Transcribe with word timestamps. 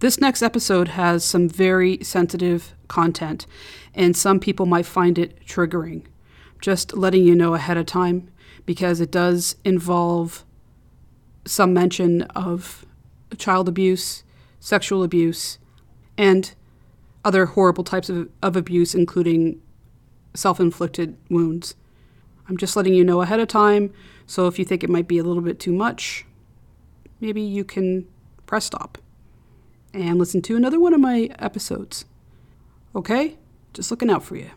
This 0.00 0.20
next 0.20 0.42
episode 0.42 0.88
has 0.88 1.24
some 1.24 1.48
very 1.48 1.98
sensitive 2.02 2.74
content, 2.86 3.46
and 3.94 4.16
some 4.16 4.38
people 4.40 4.66
might 4.66 4.86
find 4.86 5.18
it 5.18 5.44
triggering. 5.44 6.04
Just 6.60 6.96
letting 6.96 7.24
you 7.24 7.34
know 7.34 7.54
ahead 7.54 7.76
of 7.76 7.86
time 7.86 8.30
because 8.64 9.00
it 9.00 9.10
does 9.10 9.56
involve 9.64 10.44
some 11.44 11.72
mention 11.72 12.22
of 12.22 12.84
child 13.36 13.68
abuse, 13.68 14.24
sexual 14.60 15.02
abuse, 15.02 15.58
and 16.16 16.54
other 17.24 17.46
horrible 17.46 17.84
types 17.84 18.08
of, 18.08 18.28
of 18.42 18.56
abuse, 18.56 18.94
including 18.94 19.60
self 20.34 20.60
inflicted 20.60 21.16
wounds. 21.28 21.74
I'm 22.48 22.56
just 22.56 22.76
letting 22.76 22.94
you 22.94 23.04
know 23.04 23.20
ahead 23.20 23.40
of 23.40 23.48
time, 23.48 23.92
so 24.26 24.46
if 24.46 24.58
you 24.58 24.64
think 24.64 24.82
it 24.82 24.90
might 24.90 25.08
be 25.08 25.18
a 25.18 25.24
little 25.24 25.42
bit 25.42 25.58
too 25.58 25.72
much, 25.72 26.24
maybe 27.20 27.42
you 27.42 27.64
can 27.64 28.06
press 28.46 28.64
stop 28.64 28.98
and 29.92 30.18
listen 30.18 30.42
to 30.42 30.56
another 30.56 30.78
one 30.80 30.94
of 30.94 31.00
my 31.00 31.30
episodes. 31.38 32.04
Okay? 32.94 33.36
Just 33.72 33.90
looking 33.90 34.10
out 34.10 34.22
for 34.22 34.36
you. 34.36 34.50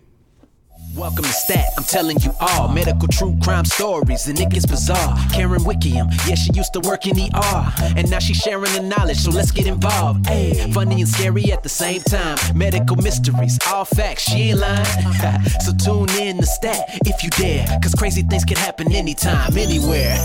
Welcome 0.95 1.23
to 1.23 1.31
Stat, 1.31 1.67
I'm 1.77 1.85
telling 1.85 2.19
you 2.19 2.31
all 2.41 2.67
medical 2.67 3.07
true 3.07 3.37
crime 3.41 3.63
stories, 3.63 4.27
and 4.27 4.37
it 4.37 4.49
gets 4.49 4.65
bizarre. 4.65 5.15
Karen 5.31 5.63
Wickham, 5.63 6.09
yeah, 6.27 6.35
she 6.35 6.51
used 6.53 6.73
to 6.73 6.81
work 6.81 7.07
in 7.07 7.15
the 7.15 7.29
ER, 7.33 7.93
and 7.95 8.09
now 8.11 8.19
she's 8.19 8.37
sharing 8.37 8.73
the 8.73 8.81
knowledge, 8.81 9.17
so 9.17 9.31
let's 9.31 9.51
get 9.51 9.67
involved. 9.67 10.27
Hey, 10.27 10.69
funny 10.73 10.99
and 10.99 11.07
scary 11.07 11.49
at 11.51 11.63
the 11.63 11.69
same 11.69 12.01
time. 12.01 12.37
Medical 12.57 12.97
mysteries, 12.97 13.57
all 13.67 13.85
facts, 13.85 14.23
she 14.23 14.49
ain't 14.49 14.59
lying. 14.59 14.85
so 15.61 15.71
tune 15.73 16.09
in 16.19 16.37
to 16.37 16.45
Stat 16.45 16.99
if 17.05 17.23
you 17.23 17.29
dare, 17.29 17.65
cause 17.81 17.95
crazy 17.95 18.23
things 18.23 18.43
can 18.43 18.57
happen 18.57 18.91
anytime, 18.91 19.57
anywhere. 19.57 20.17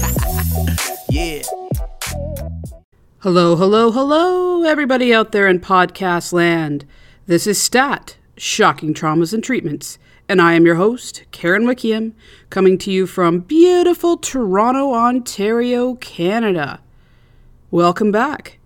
yeah. 1.10 1.42
Hello, 3.26 3.56
hello, 3.56 3.90
hello, 3.90 4.62
everybody 4.62 5.12
out 5.12 5.32
there 5.32 5.48
in 5.48 5.58
podcast 5.58 6.32
land. 6.32 6.84
This 7.26 7.48
is 7.48 7.60
Stat, 7.60 8.16
Shocking 8.36 8.94
Traumas 8.94 9.34
and 9.34 9.42
Treatments, 9.42 9.98
and 10.28 10.40
I 10.40 10.52
am 10.52 10.64
your 10.64 10.76
host, 10.76 11.24
Karen 11.32 11.66
Wickham, 11.66 12.14
coming 12.50 12.78
to 12.78 12.92
you 12.92 13.04
from 13.04 13.40
beautiful 13.40 14.16
Toronto, 14.16 14.94
Ontario, 14.94 15.96
Canada. 15.96 16.80
Welcome 17.72 18.12
back. 18.12 18.60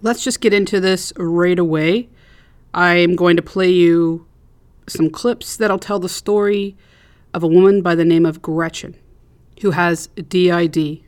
Let's 0.00 0.22
just 0.22 0.40
get 0.40 0.54
into 0.54 0.78
this 0.78 1.12
right 1.16 1.58
away. 1.58 2.10
I 2.72 2.98
am 2.98 3.16
going 3.16 3.34
to 3.34 3.42
play 3.42 3.70
you 3.70 4.28
some 4.86 5.10
clips 5.10 5.56
that'll 5.56 5.80
tell 5.80 5.98
the 5.98 6.08
story 6.08 6.76
of 7.34 7.42
a 7.42 7.48
woman 7.48 7.82
by 7.82 7.96
the 7.96 8.04
name 8.04 8.24
of 8.24 8.40
Gretchen, 8.42 8.94
who 9.60 9.72
has 9.72 10.06
DID. 10.06 11.02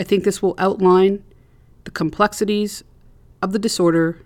I 0.00 0.02
think 0.02 0.24
this 0.24 0.40
will 0.40 0.54
outline 0.56 1.22
the 1.84 1.90
complexities 1.90 2.82
of 3.42 3.52
the 3.52 3.58
disorder 3.58 4.22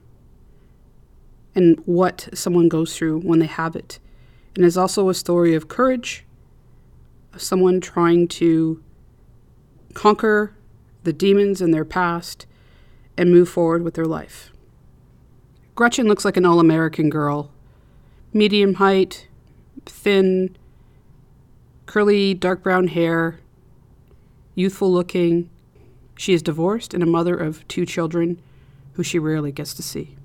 and 1.53 1.81
what 1.85 2.29
someone 2.33 2.69
goes 2.69 2.97
through 2.97 3.23
when 3.23 3.41
they 3.41 3.47
have 3.47 3.75
it. 3.75 3.99
And 4.55 4.65
is 4.65 4.79
also 4.79 5.09
a 5.09 5.15
story 5.15 5.53
of 5.53 5.67
courage, 5.67 6.25
of 7.33 7.43
someone 7.43 7.81
trying 7.81 8.29
to 8.29 8.85
conquer 9.95 10.55
the 11.03 11.13
demons 11.13 11.61
in 11.61 11.73
their 11.73 11.85
past 11.85 12.47
and 13.19 13.33
move 13.33 13.49
forward 13.49 13.83
with 13.83 13.95
their 13.95 14.07
life. 14.07 14.53
Gretchen 15.75 16.07
looks 16.07 16.25
like 16.25 16.37
an 16.37 16.47
all 16.47 16.61
American 16.61 17.11
girl 17.11 17.51
medium 18.33 18.75
height, 18.75 19.27
thin, 19.87 20.57
curly, 21.87 22.33
dark 22.35 22.63
brown 22.63 22.89
hair, 22.89 23.41
youthful 24.55 24.93
looking. 24.93 25.51
She 26.17 26.33
is 26.33 26.43
divorced 26.43 26.95
and 26.95 27.03
a 27.03 27.07
mother 27.07 27.37
of 27.37 27.67
two 27.69 27.87
children 27.87 28.41
who 28.95 29.03
she 29.03 29.19
rarely 29.19 29.53
gets 29.53 29.75
to 29.75 29.83
see. 29.83 30.17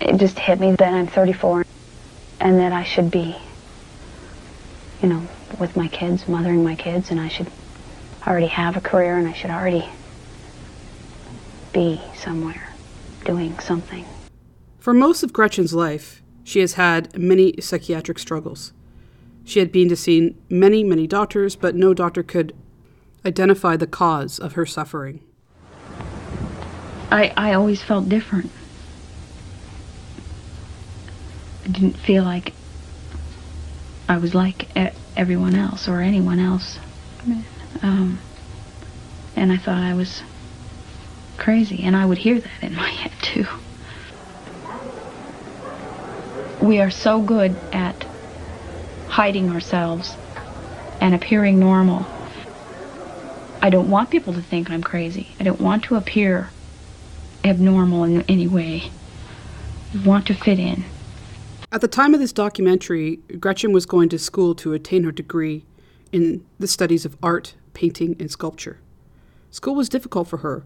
It 0.00 0.16
just 0.18 0.38
hit 0.38 0.60
me 0.60 0.72
that 0.72 0.94
I'm 0.94 1.06
34 1.06 1.64
and 2.40 2.58
that 2.58 2.72
I 2.72 2.84
should 2.84 3.10
be, 3.10 3.36
you 5.02 5.08
know, 5.08 5.26
with 5.58 5.76
my 5.76 5.88
kids, 5.88 6.28
mothering 6.28 6.62
my 6.62 6.74
kids, 6.74 7.10
and 7.10 7.20
I 7.20 7.28
should 7.28 7.50
already 8.26 8.46
have 8.46 8.76
a 8.76 8.80
career 8.80 9.18
and 9.18 9.28
I 9.28 9.32
should 9.32 9.50
already 9.50 9.88
be 11.72 12.00
somewhere 12.16 12.68
doing 13.24 13.58
something. 13.58 14.04
For 14.78 14.94
most 14.94 15.22
of 15.22 15.32
Gretchen's 15.32 15.74
life, 15.74 16.22
she 16.44 16.60
has 16.60 16.74
had 16.74 17.18
many 17.18 17.54
psychiatric 17.60 18.18
struggles. 18.18 18.72
She 19.44 19.58
had 19.58 19.72
been 19.72 19.88
to 19.88 19.96
see 19.96 20.36
many, 20.48 20.84
many 20.84 21.06
doctors, 21.06 21.56
but 21.56 21.74
no 21.74 21.94
doctor 21.94 22.22
could 22.22 22.54
identify 23.24 23.76
the 23.76 23.86
cause 23.86 24.38
of 24.38 24.52
her 24.54 24.66
suffering. 24.66 25.20
I, 27.10 27.32
I 27.36 27.54
always 27.54 27.82
felt 27.82 28.08
different. 28.08 28.50
I 31.64 31.68
didn't 31.68 31.96
feel 31.96 32.24
like 32.24 32.52
I 34.08 34.18
was 34.18 34.34
like 34.34 34.68
everyone 35.16 35.54
else 35.54 35.88
or 35.88 36.00
anyone 36.00 36.38
else. 36.38 36.78
Um, 37.82 38.18
and 39.36 39.52
I 39.52 39.56
thought 39.56 39.78
I 39.78 39.94
was 39.94 40.22
crazy, 41.36 41.82
and 41.84 41.96
I 41.96 42.04
would 42.04 42.18
hear 42.18 42.38
that 42.38 42.62
in 42.62 42.74
my 42.74 42.88
head 42.90 43.12
too. 43.22 43.46
We 46.60 46.80
are 46.80 46.90
so 46.90 47.20
good 47.20 47.54
at 47.72 48.06
hiding 49.08 49.50
ourselves 49.50 50.16
and 51.00 51.14
appearing 51.14 51.58
normal. 51.58 52.06
I 53.64 53.70
don't 53.70 53.88
want 53.88 54.10
people 54.10 54.34
to 54.34 54.42
think 54.42 54.70
I'm 54.70 54.82
crazy. 54.82 55.34
I 55.40 55.42
don't 55.42 55.58
want 55.58 55.84
to 55.84 55.96
appear 55.96 56.50
abnormal 57.42 58.04
in 58.04 58.20
any 58.28 58.46
way. 58.46 58.90
I 59.94 60.06
want 60.06 60.26
to 60.26 60.34
fit 60.34 60.58
in. 60.58 60.84
At 61.72 61.80
the 61.80 61.88
time 61.88 62.12
of 62.12 62.20
this 62.20 62.30
documentary, 62.30 63.20
Gretchen 63.40 63.72
was 63.72 63.86
going 63.86 64.10
to 64.10 64.18
school 64.18 64.54
to 64.56 64.74
attain 64.74 65.04
her 65.04 65.12
degree 65.12 65.64
in 66.12 66.44
the 66.58 66.68
studies 66.68 67.06
of 67.06 67.16
art, 67.22 67.54
painting, 67.72 68.16
and 68.20 68.30
sculpture. 68.30 68.80
School 69.50 69.74
was 69.74 69.88
difficult 69.88 70.28
for 70.28 70.36
her. 70.36 70.62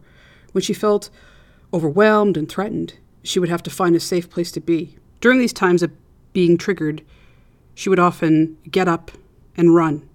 When 0.50 0.62
she 0.62 0.75
felt 0.75 1.08
overwhelmed 1.72 2.37
and 2.37 2.48
threatened, 2.48 2.94
she 3.22 3.38
would 3.38 3.48
have 3.48 3.62
to 3.62 3.70
find 3.70 3.94
a 3.94 4.00
safe 4.00 4.28
place 4.28 4.50
to 4.50 4.60
be. 4.60 4.97
During 5.20 5.38
these 5.38 5.53
times 5.53 5.84
of 5.84 5.92
being 6.32 6.58
triggered, 6.58 7.04
she 7.76 7.88
would 7.88 8.00
often 8.00 8.58
get 8.69 8.88
up 8.88 9.12
and 9.56 9.72
run. 9.72 10.08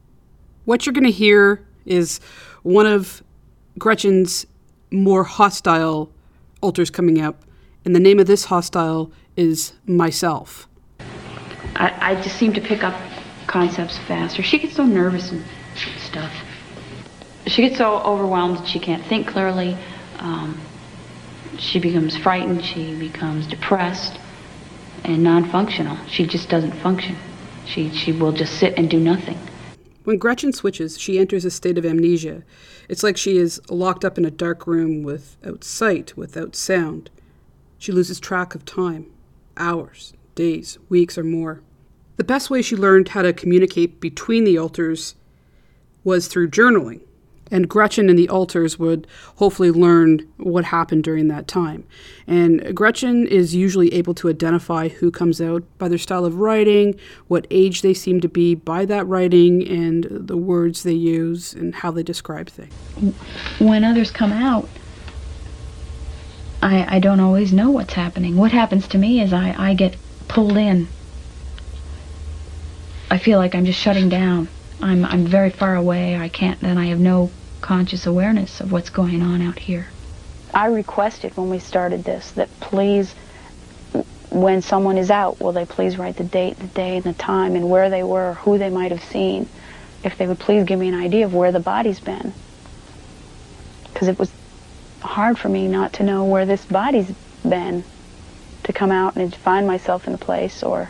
What 0.66 0.86
you're 0.86 0.92
going 0.92 1.06
to 1.06 1.12
hear 1.12 1.66
is 1.86 2.20
one 2.63 2.85
of 2.85 3.22
Gretchen's 3.78 4.46
more 4.91 5.24
hostile 5.24 6.09
alters 6.62 6.90
coming 6.90 7.22
up, 7.22 7.44
and 7.85 7.96
the 7.96 8.00
name 8.00 8.19
of 8.19 8.28
this 8.28 8.46
hostile 8.46 9.12
is 9.35 9.74
Myself. 9.85 10.68
I, 11.75 12.12
I 12.12 12.22
just 12.22 12.38
seem 12.38 12.53
to 12.53 12.62
pick 12.62 12.84
up 12.84 13.00
concepts 13.47 13.97
faster. 14.00 14.41
She 14.41 14.59
gets 14.59 14.75
so 14.75 14.85
nervous 14.85 15.31
and 15.31 15.44
stuff. 15.97 16.31
She 17.47 17.62
gets 17.62 17.78
so 17.78 17.97
overwhelmed 18.00 18.59
that 18.59 18.68
she 18.68 18.80
can't 18.80 19.03
think 19.06 19.28
clearly. 19.28 19.78
Um, 20.19 20.59
she 21.57 21.80
becomes 21.80 22.16
frightened. 22.16 22.63
She 22.63 22.97
becomes 22.97 23.47
depressed 23.47 24.18
and 25.03 25.24
non-functional. 25.24 25.97
She 26.07 26.25
just 26.25 26.47
doesn't 26.50 26.72
function. 26.74 27.18
She 27.66 27.90
she 27.90 28.12
will 28.12 28.31
just 28.31 28.57
sit 28.59 28.78
and 28.78 28.90
do 28.90 29.00
nothing. 29.00 29.38
When 30.03 30.18
Gretchen 30.18 30.52
switches, 30.52 31.00
she 31.00 31.18
enters 31.18 31.46
a 31.46 31.52
state 31.52 31.78
of 31.78 31.86
amnesia. 31.86 32.44
It's 32.90 33.03
like 33.03 33.16
she 33.16 33.38
is 33.38 33.62
locked 33.69 34.03
up 34.03 34.18
in 34.18 34.25
a 34.25 34.31
dark 34.31 34.68
room 34.68 35.03
without 35.03 35.64
sight, 35.64 36.18
without 36.18 36.56
sound. 36.56 37.09
She 37.78 37.91
loses 37.91 38.19
track 38.19 38.56
of 38.56 38.66
time 38.66 39.08
hours, 39.56 40.13
days, 40.36 40.80
weeks, 40.90 41.18
or 41.18 41.24
more. 41.24 41.62
The 42.18 42.24
best 42.24 42.50
way 42.50 42.62
she 42.62 42.75
learned 42.75 43.09
how 43.09 43.22
to 43.22 43.34
communicate 43.34 44.00
between 44.00 44.44
the 44.44 44.58
alters 44.58 45.16
was 46.03 46.28
through 46.28 46.50
journaling. 46.50 47.02
And 47.53 47.69
Gretchen 47.69 48.09
and 48.09 48.18
the 48.18 48.28
alters 48.30 48.80
would 48.80 49.06
hopefully 49.36 49.69
learn 49.69 50.28
what 50.38 50.66
happened 50.66 51.04
during 51.04 51.28
that 51.28 51.48
time. 51.48 51.83
And 52.25 52.75
Gretchen 52.75 53.28
is 53.28 53.54
usually 53.54 53.94
able 53.94 54.16
to 54.16 54.28
identify 54.28 54.88
who 54.88 55.12
comes 55.12 55.39
out 55.39 55.63
by 55.78 55.88
their 55.88 56.00
style 56.00 56.25
of 56.25 56.39
writing, 56.39 56.95
what 57.28 57.45
age 57.51 57.83
they 57.83 57.94
seem 57.94 58.22
to 58.22 58.28
be 58.28 58.56
by 58.56 58.86
that 58.86 59.06
writing, 59.06 59.68
and 59.68 60.07
the 60.10 60.36
words 60.36 60.81
they 60.81 60.94
use 60.94 61.54
and 61.54 61.75
how 61.75 61.92
they 61.92 62.01
describe 62.01 62.50
things. 62.50 62.74
When 63.60 63.83
others 63.83 64.10
come 64.10 64.31
out, 64.31 64.68
I, 66.63 66.95
I 66.95 67.00
don't 67.00 67.19
always 67.19 67.54
know 67.54 67.69
what's 67.69 67.94
happening. 67.94 68.36
What 68.36 68.51
happens 68.51 68.88
to 68.88 68.98
me 68.98 69.22
is 69.22 69.31
I, 69.31 69.54
I 69.60 69.75
get 69.75 69.95
pulled 70.28 70.57
in. 70.57 70.88
I 73.12 73.19
feel 73.19 73.38
like 73.38 73.54
I'm 73.54 73.66
just 73.66 73.80
shutting 73.80 74.10
down. 74.10 74.48
I'm, 74.81 75.06
I'm 75.06 75.28
very 75.28 75.51
far 75.51 75.75
away. 75.75 76.18
I 76.18 76.30
can't, 76.30 76.60
then 76.60 76.80
I 76.80 76.88
have 76.88 77.00
no 77.00 77.30
conscious 77.63 78.06
awareness 78.06 78.60
of 78.60 78.74
what's 78.74 78.89
going 78.89 79.21
on 79.21 79.42
out 79.42 79.57
here. 79.57 79.88
I 80.54 80.68
requested 80.68 81.36
when 81.38 81.50
we 81.50 81.60
started 81.60 82.04
this 82.04 82.31
that 82.31 82.50
please, 82.60 83.15
when 84.30 84.62
someone 84.62 84.98
is 84.98 85.10
out, 85.10 85.39
will 85.39 85.54
they 85.54 85.65
please 85.65 85.98
write 85.98 86.18
the 86.18 86.25
date, 86.25 86.60
the 86.60 86.68
day, 86.68 86.98
and 86.98 87.06
the 87.06 87.13
time, 87.13 87.56
and 87.56 87.69
where 87.69 87.89
they 87.89 88.04
were, 88.04 88.33
who 88.33 88.57
they 88.57 88.69
might 88.69 88.92
have 88.92 89.04
seen. 89.04 89.48
If 90.04 90.18
they 90.18 90.27
would 90.27 90.39
please 90.39 90.65
give 90.65 90.77
me 90.77 90.89
an 90.89 90.94
idea 90.94 91.25
of 91.25 91.33
where 91.33 91.54
the 91.54 91.62
body's 91.62 92.01
been. 92.01 92.33
Because 93.92 94.09
it 94.09 94.19
was 94.19 94.30
hard 95.01 95.39
for 95.39 95.48
me 95.48 95.69
not 95.69 95.94
to 95.94 96.04
know 96.04 96.25
where 96.25 96.45
this 96.45 96.66
body's 96.66 97.12
been. 97.48 97.86
To 98.63 98.74
come 98.74 98.92
out 98.92 99.16
and 99.16 99.33
find 99.33 99.66
myself 99.66 100.06
in 100.06 100.13
a 100.13 100.18
place 100.18 100.63
or 100.63 100.89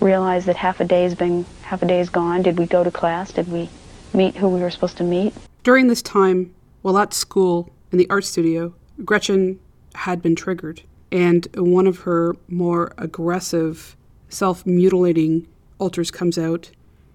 realize 0.00 0.46
that 0.46 0.56
half 0.56 0.80
a 0.80 0.84
day's 0.84 1.14
been 1.14 1.46
half 1.62 1.82
a 1.82 1.86
day's 1.86 2.10
gone. 2.10 2.42
Did 2.42 2.58
we 2.58 2.66
go 2.66 2.84
to 2.84 2.90
class? 2.92 3.32
Did 3.32 3.48
we 3.50 3.68
meet 4.12 4.36
who 4.36 4.48
we 4.48 4.60
were 4.60 4.70
supposed 4.70 4.98
to 4.98 5.04
meet? 5.04 5.34
During 5.64 5.86
this 5.86 6.02
time, 6.02 6.54
while 6.82 6.98
at 6.98 7.14
school 7.14 7.70
in 7.90 7.96
the 7.96 8.08
art 8.10 8.26
studio, 8.26 8.74
Gretchen 9.02 9.58
had 9.94 10.20
been 10.20 10.36
triggered, 10.36 10.82
and 11.10 11.48
one 11.54 11.86
of 11.86 12.00
her 12.00 12.36
more 12.48 12.92
aggressive, 12.98 13.96
self 14.28 14.66
mutilating 14.66 15.48
alters 15.78 16.10
comes 16.10 16.36
out 16.36 16.70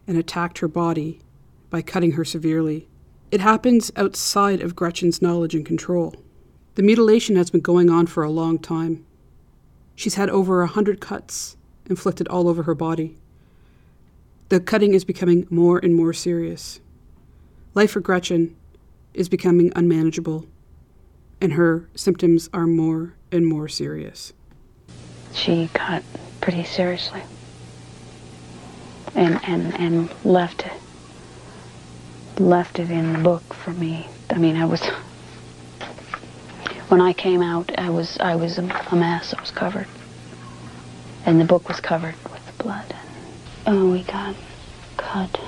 and 0.08 0.18
attacked 0.18 0.58
her 0.58 0.68
body 0.68 1.20
by 1.70 1.84
cutting 1.84 2.14
her 2.14 2.26
severely. 2.26 2.88
It 3.30 3.40
happens 3.40 3.92
outside 3.96 4.62
of 4.62 4.76
Gretchen's 4.76 5.22
knowledge 5.22 5.54
and 5.54 5.64
control. 5.64 6.16
The 6.74 6.82
mutilation 6.82 7.36
has 7.36 7.52
been 7.52 7.62
going 7.62 7.92
on 7.92 8.08
for 8.08 8.24
a 8.24 8.32
long 8.32 8.58
time. 8.58 9.06
She's 9.94 10.16
had 10.16 10.32
over 10.32 10.64
a 10.64 10.68
hundred 10.68 11.00
cuts 11.00 11.56
inflicted 11.88 12.28
all 12.30 12.48
over 12.48 12.64
her 12.64 12.74
body. 12.74 13.16
The 14.48 14.60
cutting 14.60 14.96
is 14.96 15.06
becoming 15.06 15.46
more 15.52 15.78
and 15.78 15.94
more 15.94 16.14
serious. 16.14 16.80
Life 17.74 17.92
for 17.92 18.00
Gretchen 18.00 18.56
is 19.14 19.30
becoming 19.30 19.72
unmanageable, 19.76 20.46
and 21.42 21.54
her 21.54 21.88
symptoms 21.96 22.50
are 22.54 22.68
more 22.68 23.14
and 23.32 23.46
more 23.46 23.68
serious. 23.68 24.34
She 25.34 25.70
cut 25.74 26.04
pretty 26.42 26.64
seriously 26.64 27.22
and, 29.16 29.40
and, 29.44 29.80
and 29.80 30.10
left 30.26 30.66
it 30.66 30.74
left 32.40 32.80
it 32.80 32.90
in 32.90 33.14
the 33.14 33.20
book 33.20 33.54
for 33.54 33.72
me. 33.72 34.08
I 34.30 34.38
mean, 34.38 34.56
I 34.56 34.66
was 34.66 34.82
when 36.88 37.02
I 37.02 37.14
came 37.14 37.42
out, 37.42 37.78
I 37.78 37.90
was 37.90 38.18
I 38.20 38.36
was 38.36 38.58
a, 38.58 38.64
a 38.92 38.96
mess. 38.96 39.34
I 39.34 39.42
was 39.42 39.52
covered, 39.52 39.88
and 41.26 41.40
the 41.40 41.46
book 41.46 41.68
was 41.68 41.80
covered 41.80 42.16
with 42.32 42.58
blood. 42.58 42.96
Oh, 43.68 43.92
we 43.92 44.04
got 44.04 44.36
cut. 44.98 45.40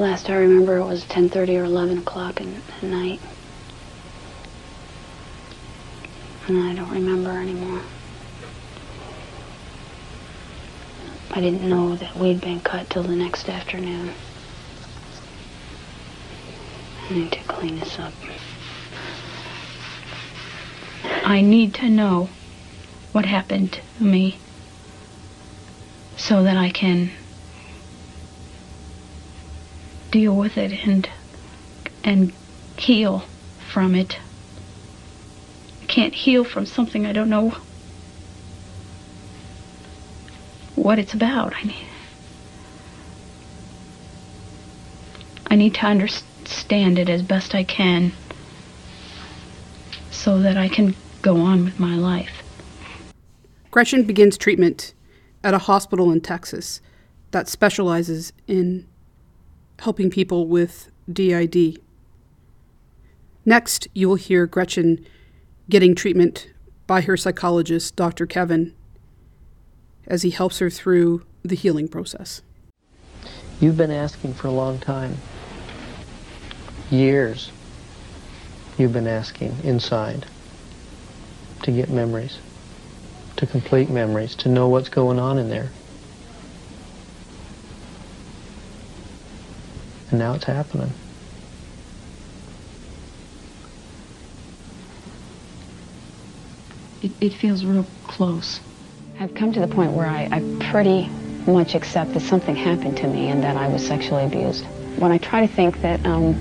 Last 0.00 0.30
I 0.30 0.36
remember, 0.36 0.78
it 0.78 0.86
was 0.86 1.04
10:30 1.04 1.60
or 1.60 1.64
11 1.64 1.98
o'clock 1.98 2.40
at 2.40 2.82
night, 2.82 3.20
and 6.48 6.56
I 6.56 6.72
don't 6.72 6.90
remember 6.90 7.32
anymore. 7.32 7.82
I 11.32 11.42
didn't 11.42 11.68
know 11.68 11.96
that 11.96 12.16
we'd 12.16 12.40
been 12.40 12.60
cut 12.60 12.88
till 12.88 13.02
the 13.02 13.14
next 13.14 13.50
afternoon. 13.50 14.14
I 17.10 17.12
need 17.12 17.32
to 17.32 17.40
clean 17.40 17.78
this 17.78 17.98
up. 17.98 18.14
I 21.26 21.42
need 21.42 21.74
to 21.74 21.90
know 21.90 22.30
what 23.12 23.26
happened 23.26 23.72
to 23.98 24.02
me 24.02 24.38
so 26.16 26.42
that 26.44 26.56
I 26.56 26.70
can 26.70 27.10
deal 30.10 30.34
with 30.36 30.56
it 30.56 30.86
and 30.86 31.08
and 32.02 32.32
heal 32.76 33.24
from 33.68 33.94
it. 33.94 34.18
I 35.82 35.86
can't 35.86 36.14
heal 36.14 36.44
from 36.44 36.66
something 36.66 37.06
I 37.06 37.12
don't 37.12 37.30
know 37.30 37.54
what 40.74 40.98
it's 40.98 41.14
about. 41.14 41.54
I 41.54 41.62
need 41.62 41.86
I 45.46 45.56
need 45.56 45.74
to 45.74 45.86
understand 45.86 46.98
it 46.98 47.08
as 47.08 47.22
best 47.22 47.54
I 47.54 47.64
can 47.64 48.12
so 50.10 50.40
that 50.40 50.56
I 50.56 50.68
can 50.68 50.94
go 51.22 51.38
on 51.38 51.64
with 51.64 51.80
my 51.80 51.96
life. 51.96 52.42
Gretchen 53.70 54.04
begins 54.04 54.38
treatment 54.38 54.94
at 55.42 55.54
a 55.54 55.58
hospital 55.58 56.10
in 56.12 56.20
Texas 56.20 56.80
that 57.30 57.48
specializes 57.48 58.32
in 58.46 58.86
helping 59.80 60.10
people 60.10 60.46
with 60.46 60.90
DID. 61.10 61.80
Next, 63.44 63.88
you 63.94 64.08
will 64.08 64.16
hear 64.16 64.46
Gretchen 64.46 65.04
getting 65.68 65.94
treatment 65.94 66.48
by 66.86 67.00
her 67.02 67.16
psychologist, 67.16 67.96
Dr. 67.96 68.26
Kevin, 68.26 68.74
as 70.06 70.22
he 70.22 70.30
helps 70.30 70.58
her 70.58 70.70
through 70.70 71.24
the 71.42 71.54
healing 71.54 71.88
process. 71.88 72.42
You've 73.60 73.76
been 73.76 73.90
asking 73.90 74.34
for 74.34 74.48
a 74.48 74.52
long 74.52 74.78
time 74.78 75.16
years 76.90 77.52
you've 78.80 78.92
been 78.92 79.06
asking 79.06 79.54
inside 79.62 80.26
to 81.62 81.70
get 81.70 81.90
memories, 81.90 82.38
to 83.36 83.46
complete 83.46 83.90
memories, 83.90 84.34
to 84.36 84.48
know 84.48 84.68
what's 84.68 84.88
going 84.88 85.18
on 85.18 85.38
in 85.38 85.50
there. 85.50 85.68
And 90.10 90.18
now 90.18 90.34
it's 90.34 90.44
happening. 90.44 90.92
It, 97.02 97.12
it 97.20 97.34
feels 97.34 97.64
real 97.64 97.86
close. 98.04 98.60
I've 99.18 99.34
come 99.34 99.52
to 99.52 99.60
the 99.60 99.68
point 99.68 99.92
where 99.92 100.06
I, 100.06 100.28
I 100.30 100.40
pretty 100.70 101.08
much 101.46 101.74
accept 101.74 102.12
that 102.14 102.20
something 102.20 102.56
happened 102.56 102.96
to 102.98 103.06
me 103.06 103.28
and 103.28 103.42
that 103.42 103.56
I 103.56 103.68
was 103.68 103.86
sexually 103.86 104.24
abused. 104.24 104.64
When 104.98 105.12
I 105.12 105.18
try 105.18 105.46
to 105.46 105.52
think 105.52 105.80
that 105.82 106.04
um, 106.04 106.34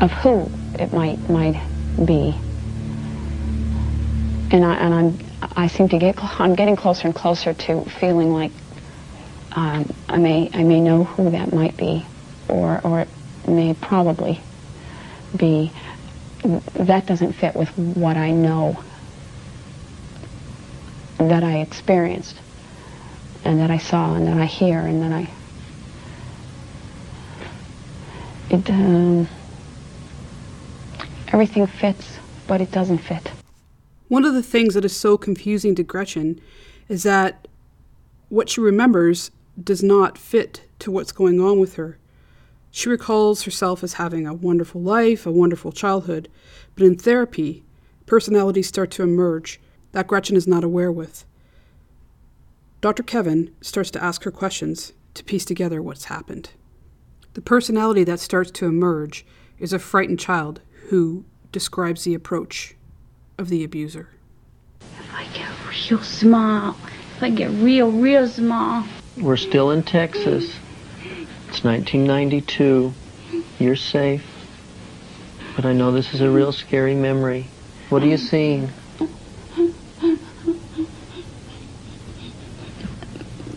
of 0.00 0.12
who 0.12 0.50
it 0.74 0.92
might 0.92 1.18
might 1.28 1.60
be. 2.04 2.34
And 4.50 4.64
I 4.64 4.74
and 4.76 4.94
I'm 4.94 5.18
I 5.56 5.66
seem 5.66 5.88
to 5.88 5.98
get 5.98 6.16
I'm 6.40 6.54
getting 6.54 6.76
closer 6.76 7.06
and 7.08 7.14
closer 7.14 7.52
to 7.52 7.84
feeling 8.00 8.32
like 8.32 8.52
um, 9.58 9.92
I 10.08 10.18
may 10.18 10.48
I 10.54 10.62
may 10.62 10.80
know 10.80 11.02
who 11.02 11.30
that 11.30 11.52
might 11.52 11.76
be, 11.76 12.06
or 12.46 12.80
or 12.84 13.00
it 13.00 13.08
may 13.48 13.74
probably 13.74 14.40
be. 15.36 15.72
That 16.74 17.06
doesn't 17.06 17.32
fit 17.32 17.56
with 17.56 17.76
what 17.76 18.16
I 18.16 18.30
know 18.30 18.82
that 21.18 21.42
I 21.42 21.58
experienced, 21.58 22.36
and 23.44 23.58
that 23.58 23.72
I 23.72 23.78
saw, 23.78 24.14
and 24.14 24.28
that 24.28 24.38
I 24.38 24.44
hear, 24.44 24.78
and 24.78 25.02
that 25.02 25.12
I. 25.12 25.28
It. 28.50 28.70
Um, 28.70 29.28
Everything 31.30 31.66
fits, 31.66 32.18
but 32.46 32.60
it 32.60 32.70
doesn't 32.70 32.98
fit. 32.98 33.32
One 34.06 34.24
of 34.24 34.32
the 34.32 34.42
things 34.42 34.72
that 34.74 34.84
is 34.84 34.96
so 34.96 35.18
confusing 35.18 35.74
to 35.74 35.82
Gretchen 35.82 36.40
is 36.88 37.02
that 37.02 37.46
what 38.30 38.48
she 38.48 38.62
remembers 38.62 39.30
does 39.62 39.82
not 39.82 40.18
fit 40.18 40.62
to 40.80 40.90
what's 40.90 41.12
going 41.12 41.40
on 41.40 41.58
with 41.58 41.74
her. 41.74 41.98
She 42.70 42.88
recalls 42.88 43.42
herself 43.42 43.82
as 43.82 43.94
having 43.94 44.26
a 44.26 44.34
wonderful 44.34 44.80
life, 44.80 45.26
a 45.26 45.32
wonderful 45.32 45.72
childhood, 45.72 46.28
but 46.74 46.84
in 46.84 46.96
therapy, 46.96 47.64
personalities 48.06 48.68
start 48.68 48.90
to 48.92 49.02
emerge 49.02 49.60
that 49.92 50.06
Gretchen 50.06 50.36
is 50.36 50.46
not 50.46 50.64
aware 50.64 50.92
with. 50.92 51.24
Dr. 52.80 53.02
Kevin 53.02 53.54
starts 53.60 53.90
to 53.92 54.02
ask 54.02 54.22
her 54.22 54.30
questions 54.30 54.92
to 55.14 55.24
piece 55.24 55.44
together 55.44 55.82
what's 55.82 56.04
happened. 56.04 56.50
The 57.34 57.40
personality 57.40 58.04
that 58.04 58.20
starts 58.20 58.50
to 58.52 58.66
emerge 58.66 59.26
is 59.58 59.72
a 59.72 59.78
frightened 59.78 60.20
child 60.20 60.60
who 60.88 61.24
describes 61.50 62.04
the 62.04 62.14
approach 62.14 62.76
of 63.36 63.48
the 63.48 63.64
abuser. 63.64 64.10
If 64.80 65.14
I 65.14 65.26
get 65.34 65.50
real 65.68 66.02
small, 66.02 66.76
if 67.16 67.22
I 67.22 67.30
get 67.30 67.50
real, 67.50 67.90
real 67.90 68.28
small. 68.28 68.84
We're 69.20 69.36
still 69.36 69.72
in 69.72 69.82
Texas. 69.82 70.44
It's 71.48 71.64
1992. 71.64 72.92
You're 73.58 73.74
safe. 73.74 74.24
But 75.56 75.64
I 75.64 75.72
know 75.72 75.90
this 75.90 76.14
is 76.14 76.20
a 76.20 76.30
real 76.30 76.52
scary 76.52 76.94
memory. 76.94 77.48
What 77.88 78.02
are 78.02 78.06
you 78.06 78.16
seeing? 78.16 78.68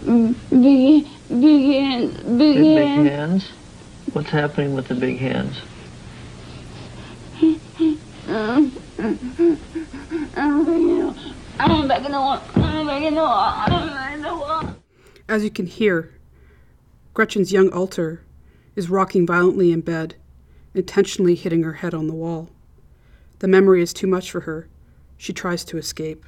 Big, 0.04 1.06
big 1.30 1.66
hands, 1.70 2.18
big, 2.18 2.38
big, 2.38 2.78
hands. 2.78 3.10
hands. 3.10 3.52
What's 4.14 4.30
happening 4.30 4.74
with 4.74 4.88
the 4.88 4.96
big 4.96 5.20
hands? 5.20 5.62
As 15.32 15.46
you 15.46 15.50
can 15.50 15.66
hear, 15.66 16.12
Gretchen's 17.14 17.54
young 17.54 17.72
alter 17.72 18.22
is 18.76 18.90
rocking 18.90 19.26
violently 19.26 19.72
in 19.72 19.80
bed, 19.80 20.16
intentionally 20.74 21.36
hitting 21.36 21.64
her 21.64 21.76
head 21.76 21.94
on 21.94 22.08
the 22.08 22.14
wall. 22.14 22.50
The 23.40 23.48
memory 23.48 23.82
is 23.82 23.94
too 23.94 24.08
much 24.08 24.30
for 24.30 24.42
her. 24.42 24.68
She 25.16 25.32
tries 25.32 25.64
to 25.64 25.78
escape. 25.78 26.26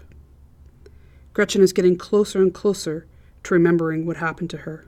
Gretchen 1.33 1.61
is 1.61 1.73
getting 1.73 1.97
closer 1.97 2.41
and 2.41 2.53
closer 2.53 3.05
to 3.43 3.53
remembering 3.53 4.05
what 4.05 4.15
happened 4.15 4.49
to 4.51 4.57
her. 4.59 4.85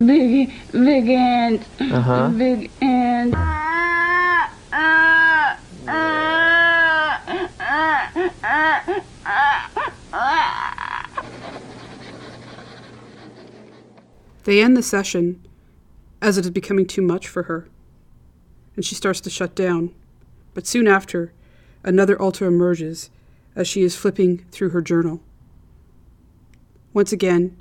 Big, 0.00 0.52
big 0.72 1.08
ant. 1.08 1.62
Uh-huh. 1.78 2.28
Big 2.30 2.72
ant. 2.80 3.34
Ah, 3.36 4.52
ah, 4.72 5.60
ah, 5.86 6.42
They 14.44 14.62
end 14.62 14.76
the 14.76 14.82
session 14.82 15.46
as 16.20 16.38
it 16.38 16.44
is 16.44 16.50
becoming 16.50 16.86
too 16.86 17.02
much 17.02 17.28
for 17.28 17.44
her, 17.44 17.68
and 18.76 18.84
she 18.84 18.94
starts 18.94 19.20
to 19.20 19.30
shut 19.30 19.54
down. 19.54 19.94
But 20.54 20.66
soon 20.66 20.86
after, 20.86 21.32
another 21.84 22.20
alter 22.20 22.46
emerges 22.46 23.10
as 23.54 23.68
she 23.68 23.82
is 23.82 23.96
flipping 23.96 24.44
through 24.50 24.70
her 24.70 24.82
journal. 24.82 25.20
Once 26.92 27.12
again, 27.12 27.56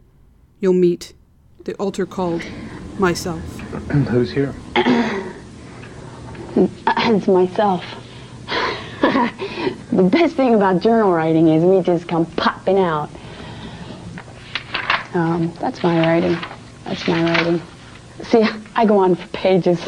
you'll 0.60 0.74
meet 0.74 1.14
the 1.64 1.74
alter 1.76 2.06
called 2.06 2.44
Myself. 2.98 3.42
Who's 4.10 4.32
here? 4.32 4.54
It's 6.54 7.28
myself. 7.28 7.84
the 9.02 10.04
best 10.12 10.36
thing 10.36 10.54
about 10.54 10.82
journal 10.82 11.12
writing 11.12 11.48
is 11.48 11.64
we 11.64 11.82
just 11.82 12.08
come 12.08 12.26
popping 12.26 12.78
out. 12.78 13.10
Um, 15.14 15.54
that's 15.60 15.82
my 15.82 16.00
writing. 16.00 16.38
That's 16.92 17.08
my 17.08 17.24
writing. 17.24 17.62
See, 18.24 18.46
I 18.76 18.86
go 18.86 18.98
on 18.98 19.16
for 19.16 19.26
pages. 19.30 19.80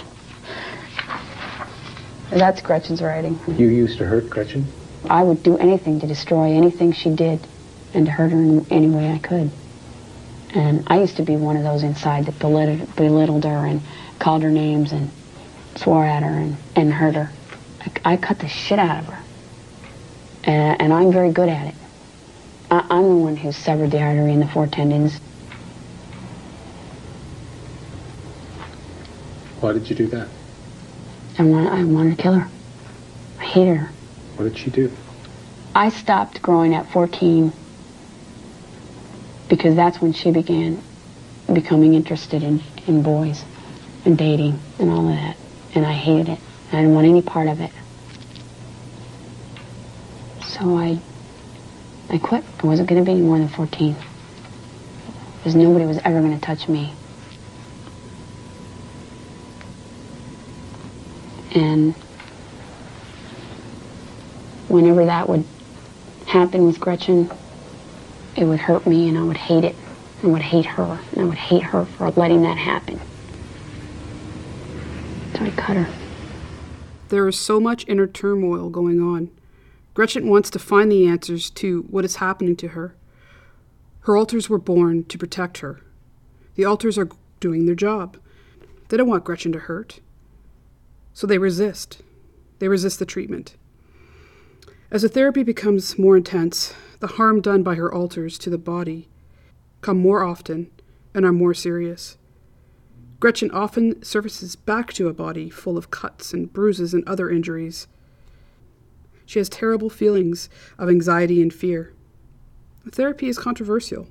That's 2.29 2.61
Gretchen's 2.61 3.01
writing. 3.01 3.37
You 3.45 3.67
used 3.67 3.97
to 3.97 4.05
hurt 4.05 4.29
Gretchen? 4.29 4.65
I 5.09 5.21
would 5.21 5.43
do 5.43 5.57
anything 5.57 5.99
to 5.99 6.07
destroy 6.07 6.53
anything 6.53 6.93
she 6.93 7.13
did 7.13 7.45
and 7.93 8.05
to 8.05 8.11
hurt 8.13 8.31
her 8.31 8.41
in 8.41 8.65
any 8.69 8.87
way 8.87 9.11
I 9.11 9.17
could. 9.17 9.51
And 10.55 10.85
I 10.87 11.01
used 11.01 11.17
to 11.17 11.23
be 11.23 11.35
one 11.35 11.57
of 11.57 11.63
those 11.63 11.83
inside 11.83 12.25
that 12.27 12.39
belittled, 12.39 12.95
belittled 12.95 13.43
her 13.43 13.65
and 13.65 13.81
called 14.19 14.41
her 14.43 14.51
names 14.51 14.93
and 14.93 15.11
swore 15.75 16.05
at 16.05 16.23
her 16.23 16.29
and, 16.29 16.55
and 16.77 16.93
hurt 16.93 17.15
her. 17.15 17.29
I, 17.81 18.13
I 18.13 18.15
cut 18.15 18.39
the 18.39 18.47
shit 18.47 18.79
out 18.79 18.99
of 18.99 19.05
her. 19.07 19.23
And, 20.45 20.81
and 20.81 20.93
I'm 20.93 21.11
very 21.11 21.33
good 21.33 21.49
at 21.49 21.67
it. 21.67 21.75
I, 22.71 22.85
I'm 22.89 23.09
the 23.09 23.15
one 23.17 23.35
who 23.35 23.51
severed 23.51 23.91
the 23.91 24.01
artery 24.01 24.31
in 24.31 24.39
the 24.39 24.47
four 24.47 24.67
tendons. 24.67 25.19
Why 29.63 29.71
did 29.71 29.89
you 29.89 29.95
do 29.95 30.07
that? 30.07 30.27
I, 31.39 31.43
want, 31.43 31.69
I 31.69 31.85
wanted 31.85 32.17
to 32.17 32.21
kill 32.21 32.33
her. 32.33 32.49
I 33.39 33.45
hated 33.45 33.77
her. 33.77 33.91
What 34.35 34.43
did 34.43 34.57
she 34.57 34.69
do? 34.69 34.91
I 35.73 35.87
stopped 35.87 36.41
growing 36.41 36.75
at 36.75 36.91
14 36.91 37.53
because 39.47 39.73
that's 39.73 40.01
when 40.01 40.11
she 40.11 40.31
began 40.31 40.83
becoming 41.53 41.93
interested 41.93 42.43
in, 42.43 42.61
in 42.87 43.03
boys 43.03 43.45
and 44.03 44.17
dating 44.17 44.59
and 44.79 44.89
all 44.89 45.07
of 45.07 45.15
that. 45.15 45.37
And 45.75 45.85
I 45.85 45.93
hated 45.93 46.27
it. 46.27 46.39
I 46.73 46.81
didn't 46.81 46.93
want 46.93 47.07
any 47.07 47.21
part 47.21 47.47
of 47.47 47.61
it. 47.61 47.71
So 50.45 50.77
I, 50.77 50.99
I 52.09 52.17
quit. 52.17 52.43
I 52.61 52.67
wasn't 52.67 52.89
going 52.89 53.01
to 53.01 53.05
be 53.05 53.13
any 53.13 53.21
more 53.21 53.39
than 53.39 53.47
14. 53.47 53.95
Because 55.37 55.55
nobody 55.55 55.85
was 55.85 55.99
ever 55.99 56.19
going 56.19 56.37
to 56.37 56.45
touch 56.45 56.67
me. 56.67 56.93
And 61.55 61.93
whenever 64.67 65.05
that 65.05 65.29
would 65.29 65.45
happen 66.25 66.65
with 66.65 66.79
Gretchen, 66.79 67.31
it 68.35 68.45
would 68.45 68.59
hurt 68.59 68.87
me 68.87 69.09
and 69.09 69.17
I 69.17 69.23
would 69.23 69.37
hate 69.37 69.63
it. 69.63 69.75
I 70.23 70.27
would 70.27 70.41
hate 70.41 70.65
her. 70.65 70.99
And 71.11 71.21
I 71.21 71.25
would 71.25 71.37
hate 71.37 71.63
her 71.63 71.85
for 71.85 72.09
letting 72.11 72.41
that 72.41 72.57
happen. 72.57 72.99
So 75.35 75.45
I 75.45 75.49
cut 75.51 75.77
her. 75.77 75.93
There 77.09 77.27
is 77.27 77.39
so 77.39 77.59
much 77.59 77.87
inner 77.87 78.07
turmoil 78.07 78.69
going 78.69 78.99
on. 79.01 79.29
Gretchen 79.93 80.27
wants 80.27 80.49
to 80.49 80.59
find 80.59 80.91
the 80.91 81.07
answers 81.07 81.51
to 81.51 81.83
what 81.83 82.03
is 82.03 82.15
happening 82.15 82.55
to 82.55 82.69
her. 82.69 82.95
Her 84.01 84.17
alters 84.17 84.49
were 84.49 84.57
born 84.57 85.03
to 85.05 85.17
protect 85.17 85.59
her. 85.59 85.81
The 86.55 86.65
alters 86.65 86.97
are 86.97 87.09
doing 87.39 87.67
their 87.67 87.75
job. 87.75 88.17
They 88.89 88.97
don't 88.97 89.07
want 89.07 89.23
Gretchen 89.23 89.51
to 89.51 89.59
hurt. 89.59 89.99
So 91.13 91.27
they 91.27 91.37
resist. 91.37 92.01
They 92.59 92.67
resist 92.67 92.99
the 92.99 93.05
treatment. 93.05 93.55
As 94.91 95.01
the 95.01 95.09
therapy 95.09 95.43
becomes 95.43 95.97
more 95.97 96.17
intense, 96.17 96.73
the 96.99 97.07
harm 97.07 97.41
done 97.41 97.63
by 97.63 97.75
her 97.75 97.93
alters 97.93 98.37
to 98.39 98.49
the 98.49 98.57
body 98.57 99.09
come 99.81 99.97
more 99.97 100.23
often 100.23 100.71
and 101.13 101.25
are 101.25 101.33
more 101.33 101.53
serious. 101.53 102.17
Gretchen 103.19 103.51
often 103.51 104.03
surfaces 104.03 104.55
back 104.55 104.93
to 104.93 105.07
a 105.07 105.13
body 105.13 105.49
full 105.49 105.77
of 105.77 105.91
cuts 105.91 106.33
and 106.33 106.51
bruises 106.51 106.93
and 106.93 107.07
other 107.07 107.29
injuries. 107.29 107.87
She 109.25 109.39
has 109.39 109.49
terrible 109.49 109.89
feelings 109.89 110.49
of 110.77 110.89
anxiety 110.89 111.41
and 111.41 111.53
fear. 111.53 111.93
Therapy 112.91 113.27
is 113.27 113.37
controversial. 113.37 114.07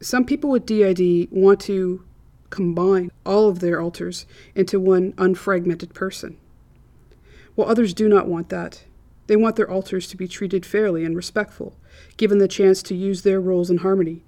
Some 0.00 0.24
people 0.24 0.50
with 0.50 0.64
DID 0.64 1.28
want 1.32 1.60
to 1.62 2.04
combine 2.50 3.10
all 3.24 3.48
of 3.48 3.60
their 3.60 3.80
alters 3.80 4.26
into 4.54 4.80
one 4.80 5.12
unfragmented 5.14 5.94
person, 5.94 6.36
while 7.54 7.68
others 7.68 7.94
do 7.94 8.08
not 8.08 8.28
want 8.28 8.48
that. 8.48 8.84
They 9.26 9.36
want 9.36 9.56
their 9.56 9.70
alters 9.70 10.08
to 10.08 10.16
be 10.16 10.26
treated 10.26 10.64
fairly 10.64 11.04
and 11.04 11.14
respectful, 11.14 11.76
given 12.16 12.38
the 12.38 12.48
chance 12.48 12.82
to 12.84 12.94
use 12.94 13.22
their 13.22 13.40
roles 13.40 13.70
in 13.70 13.78
harmony, 13.78 14.24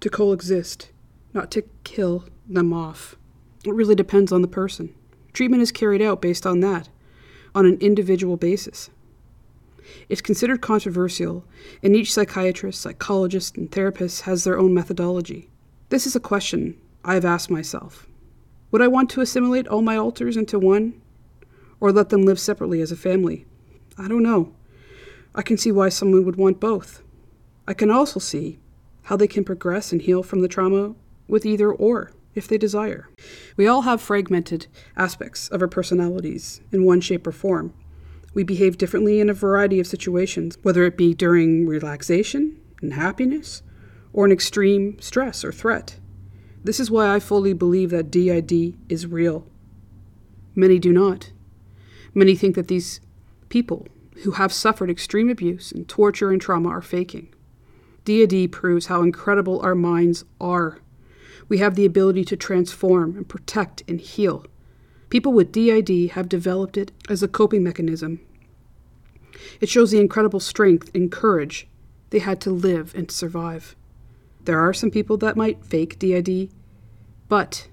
to 0.00 0.10
coexist, 0.10 0.90
not 1.32 1.50
to 1.52 1.62
kill 1.84 2.24
them 2.48 2.72
off. 2.72 3.16
It 3.64 3.74
really 3.74 3.94
depends 3.94 4.32
on 4.32 4.42
the 4.42 4.48
person. 4.48 4.92
Treatment 5.32 5.62
is 5.62 5.70
carried 5.70 6.02
out 6.02 6.20
based 6.20 6.46
on 6.46 6.60
that, 6.60 6.88
on 7.54 7.66
an 7.66 7.78
individual 7.80 8.36
basis. 8.36 8.90
It's 10.08 10.20
considered 10.20 10.60
controversial, 10.60 11.44
and 11.82 11.94
each 11.94 12.12
psychiatrist, 12.12 12.80
psychologist, 12.80 13.56
and 13.56 13.70
therapist 13.70 14.22
has 14.22 14.44
their 14.44 14.58
own 14.58 14.74
methodology. 14.74 15.48
This 15.90 16.06
is 16.06 16.16
a 16.16 16.20
question 16.20 16.76
I 17.04 17.14
have 17.14 17.24
asked 17.24 17.50
myself. 17.50 18.06
Would 18.70 18.82
I 18.82 18.88
want 18.88 19.10
to 19.10 19.20
assimilate 19.20 19.66
all 19.68 19.82
my 19.82 19.96
alters 19.96 20.36
into 20.36 20.58
one, 20.58 21.00
or 21.80 21.92
let 21.92 22.10
them 22.10 22.24
live 22.24 22.38
separately 22.38 22.80
as 22.80 22.92
a 22.92 22.96
family? 22.96 23.46
I 23.98 24.06
don't 24.06 24.22
know. 24.22 24.54
I 25.34 25.42
can 25.42 25.56
see 25.56 25.72
why 25.72 25.88
someone 25.88 26.24
would 26.24 26.36
want 26.36 26.60
both. 26.60 27.02
I 27.66 27.74
can 27.74 27.90
also 27.90 28.20
see 28.20 28.58
how 29.04 29.16
they 29.16 29.28
can 29.28 29.44
progress 29.44 29.92
and 29.92 30.02
heal 30.02 30.22
from 30.22 30.40
the 30.40 30.48
trauma 30.48 30.94
with 31.26 31.46
either 31.46 31.72
or, 31.72 32.12
if 32.34 32.46
they 32.46 32.58
desire. 32.58 33.08
We 33.56 33.66
all 33.66 33.82
have 33.82 34.00
fragmented 34.00 34.66
aspects 34.96 35.48
of 35.48 35.62
our 35.62 35.68
personalities 35.68 36.60
in 36.70 36.84
one 36.84 37.00
shape 37.00 37.26
or 37.26 37.32
form. 37.32 37.72
We 38.34 38.44
behave 38.44 38.78
differently 38.78 39.20
in 39.20 39.28
a 39.28 39.34
variety 39.34 39.80
of 39.80 39.86
situations, 39.86 40.58
whether 40.62 40.84
it 40.84 40.96
be 40.96 41.14
during 41.14 41.66
relaxation 41.66 42.60
and 42.80 42.94
happiness, 42.94 43.62
or 44.12 44.24
an 44.24 44.32
extreme 44.32 45.00
stress 45.00 45.44
or 45.44 45.52
threat. 45.52 45.98
This 46.62 46.78
is 46.80 46.90
why 46.90 47.14
I 47.14 47.20
fully 47.20 47.52
believe 47.52 47.90
that 47.90 48.10
DID 48.10 48.76
is 48.88 49.06
real. 49.06 49.46
Many 50.54 50.78
do 50.78 50.92
not. 50.92 51.32
Many 52.12 52.34
think 52.34 52.54
that 52.56 52.68
these 52.68 53.00
people 53.48 53.86
who 54.24 54.32
have 54.32 54.52
suffered 54.52 54.90
extreme 54.90 55.30
abuse 55.30 55.72
and 55.72 55.88
torture 55.88 56.30
and 56.30 56.40
trauma 56.40 56.68
are 56.68 56.82
faking. 56.82 57.32
DID 58.04 58.52
proves 58.52 58.86
how 58.86 59.02
incredible 59.02 59.60
our 59.60 59.74
minds 59.74 60.24
are. 60.40 60.80
We 61.48 61.58
have 61.58 61.74
the 61.74 61.86
ability 61.86 62.24
to 62.26 62.36
transform 62.36 63.16
and 63.16 63.28
protect 63.28 63.82
and 63.88 64.00
heal. 64.00 64.44
People 65.08 65.32
with 65.32 65.52
DID 65.52 66.10
have 66.12 66.28
developed 66.28 66.76
it 66.76 66.92
as 67.08 67.22
a 67.22 67.28
coping 67.28 67.64
mechanism. 67.64 68.20
It 69.60 69.68
shows 69.68 69.90
the 69.90 70.00
incredible 70.00 70.40
strength 70.40 70.90
and 70.94 71.10
courage 71.10 71.66
they 72.10 72.18
had 72.18 72.40
to 72.42 72.50
live 72.50 72.94
and 72.94 73.10
survive. 73.10 73.74
There 74.44 74.58
are 74.58 74.72
some 74.72 74.90
people 74.90 75.16
that 75.18 75.36
might 75.36 75.64
fake 75.64 75.98
DID, 75.98 76.50
but 77.28 77.68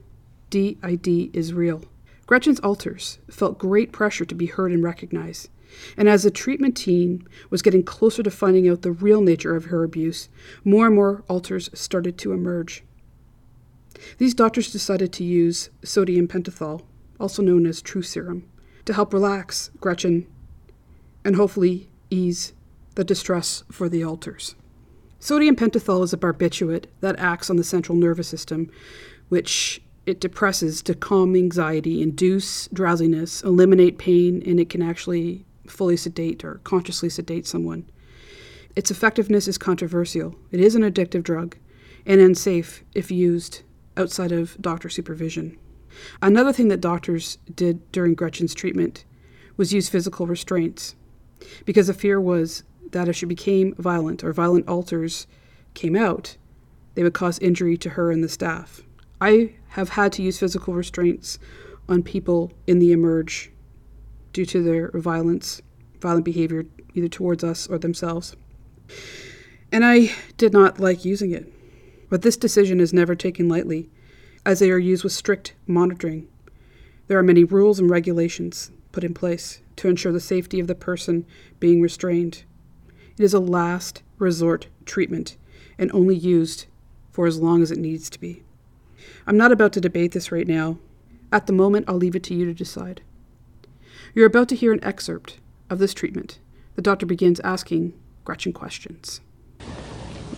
DID 0.50 1.36
is 1.36 1.53
real. 1.53 1.83
Gretchen's 2.25 2.59
alters 2.59 3.19
felt 3.29 3.57
great 3.57 3.91
pressure 3.91 4.25
to 4.25 4.36
be 4.36 4.47
heard 4.47 4.71
and 4.71 4.83
recognized. 4.83 5.50
And 5.95 6.09
as 6.09 6.24
the 6.24 6.31
treatment 6.31 6.75
team 6.75 7.25
was 7.50 7.62
getting 7.62 7.83
closer 7.83 8.24
to 8.24 8.31
finding 8.31 8.67
out 8.67 8.81
the 8.81 8.91
real 8.91 9.21
nature 9.21 9.55
of 9.55 9.65
her 9.65 9.83
abuse, 9.83 10.29
more 10.63 10.88
and 10.88 10.95
more 10.95 11.24
alters 11.29 11.69
started 11.74 12.17
to 12.19 12.33
emerge. 12.33 12.83
These 14.17 14.33
doctors 14.33 14.71
decided 14.71 15.12
to 15.13 15.24
use 15.24 15.69
sodium 15.83 16.27
pentothal, 16.27 16.83
also 17.19 17.41
known 17.41 17.65
as 17.65 17.81
truth 17.81 18.05
serum, 18.05 18.50
to 18.86 18.93
help 18.93 19.13
relax 19.13 19.71
Gretchen 19.79 20.27
and 21.25 21.36
hopefully 21.36 21.89
ease 22.09 22.53
the 22.95 23.03
distress 23.03 23.63
for 23.71 23.89
the 23.89 24.03
alters. 24.03 24.55
Sodium 25.27 25.57
pentothal 25.57 26.05
is 26.05 26.13
a 26.13 26.17
barbiturate 26.17 26.86
that 27.01 27.19
acts 27.19 27.50
on 27.50 27.57
the 27.57 27.63
central 27.65 27.98
nervous 27.98 28.29
system, 28.29 28.72
which 29.27 29.81
it 30.05 30.22
depresses 30.22 30.81
to 30.84 30.96
calm 30.96 31.36
anxiety, 31.36 32.01
induce 32.01 32.67
drowsiness, 32.67 33.43
eliminate 33.43 33.98
pain, 33.98 34.41
and 34.46 34.57
it 34.57 34.69
can 34.69 34.81
actually 34.81 35.46
fully 35.67 35.98
sedate 35.98 36.46
or 36.46 36.62
consciously 36.63 37.10
sedate 37.10 37.46
someone. 37.46 37.89
Its 38.77 38.89
effectiveness 38.89 39.50
is 39.50 39.57
controversial. 39.57 40.34
It 40.50 40.62
is 40.62 40.75
an 40.75 40.84
addictive 40.84 41.24
drug 41.24 41.57
and 42.05 42.22
unsafe 42.22 42.86
if 42.96 43.12
used 43.12 43.63
outside 43.98 44.31
of 44.31 44.55
doctor 44.62 44.88
supervision. 44.88 45.57
Another 46.22 46.53
thing 46.53 46.69
that 46.69 46.79
doctors 46.79 47.38
did 47.53 47.91
during 47.91 48.15
Gretchen's 48.15 48.53
treatment 48.53 49.03
was 49.57 49.74
use 49.74 49.89
physical 49.89 50.25
restraints 50.25 50.96
because 51.65 51.88
the 51.88 51.93
fear 51.93 52.22
was 52.22 52.63
that 52.91 53.08
if 53.08 53.15
she 53.15 53.25
became 53.25 53.75
violent 53.75 54.24
or 54.24 54.34
violent 54.34 54.67
alters 54.67 55.27
came 55.74 55.96
out, 55.96 56.38
they 56.96 57.03
would 57.03 57.13
cause 57.13 57.39
injury 57.39 57.77
to 57.77 57.91
her 57.91 58.12
and 58.12 58.24
the 58.24 58.29
staff. 58.29 58.82
I 59.22 59.53
have 59.70 59.89
had 59.89 60.12
to 60.13 60.24
use 60.24 60.39
physical 60.39 60.74
restraints 60.74 61.39
on 61.89 62.03
people 62.03 62.51
in 62.65 62.79
the 62.79 62.91
emerge 62.91 63.51
due 64.34 64.46
to 64.46 64.62
their 64.62 64.91
violence, 64.94 65.62
violent 66.00 66.25
behavior 66.25 66.65
either 66.94 67.08
towards 67.08 67.44
us 67.44 67.67
or 67.67 67.77
themselves. 67.77 68.36
And 69.72 69.86
I 69.86 70.12
did 70.38 70.53
not 70.53 70.79
like 70.79 71.06
using 71.06 71.32
it. 71.32 71.51
But 72.10 72.22
this 72.22 72.38
decision 72.38 72.79
is 72.79 72.94
never 72.94 73.15
taken 73.15 73.50
lightly, 73.50 73.89
as 74.46 74.60
they 74.60 74.72
are 74.72 74.77
used 74.77 75.03
with 75.03 75.13
strict 75.13 75.53
monitoring. 75.65 76.27
There 77.08 77.20
are 77.20 77.24
many 77.24 77.44
rules 77.44 77.79
and 77.79 77.89
regulations 77.89 78.72
put 78.91 79.03
in 79.03 79.13
place 79.13 79.62
to 79.77 79.89
ensure 79.89 80.12
the 80.12 80.20
safety 80.20 80.60
of 80.60 80.67
the 80.67 80.75
person 80.75 81.25
being 81.60 81.82
restrained. 81.82 82.44
It 83.17 83.24
is 83.24 83.33
a 83.33 83.39
last 83.39 84.03
resort 84.19 84.67
treatment 84.86 85.38
and 85.79 85.91
only 85.91 86.15
used 86.15 86.65
for 87.12 87.25
as 87.25 87.39
long 87.39 87.63
as 87.63 87.71
it 87.71 87.79
needs 87.79 88.12
to 88.12 88.19
be. 88.19 88.43
I'm 89.25 89.38
not 89.38 89.51
about 89.51 89.74
to 89.74 89.81
debate 89.81 90.12
this 90.12 90.31
right 90.31 90.47
now. 90.47 90.77
At 91.31 91.47
the 91.47 91.53
moment, 91.53 91.86
I'll 91.88 91.95
leave 91.95 92.15
it 92.15 92.24
to 92.24 92.36
you 92.36 92.45
to 92.45 92.53
decide. 92.53 93.01
You're 94.13 94.27
about 94.27 94.50
to 94.50 94.55
hear 94.55 94.71
an 94.71 94.83
excerpt 94.83 95.39
of 95.67 95.79
this 95.79 95.95
treatment. 95.95 96.38
The 96.75 96.81
doctor 96.83 97.07
begins 97.07 97.39
asking 97.39 97.93
Gretchen 98.24 98.53
questions. 98.53 99.19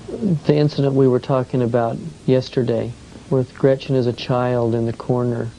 The 0.08 0.56
incident 0.56 0.96
we 0.96 1.08
were 1.08 1.20
talking 1.20 1.62
about 1.62 1.98
yesterday, 2.26 2.94
with 3.30 3.54
Gretchen 3.56 3.96
as 3.96 4.08
a 4.08 4.14
child 4.14 4.74
in 4.74 4.86
the 4.86 4.94
corner 4.94 5.50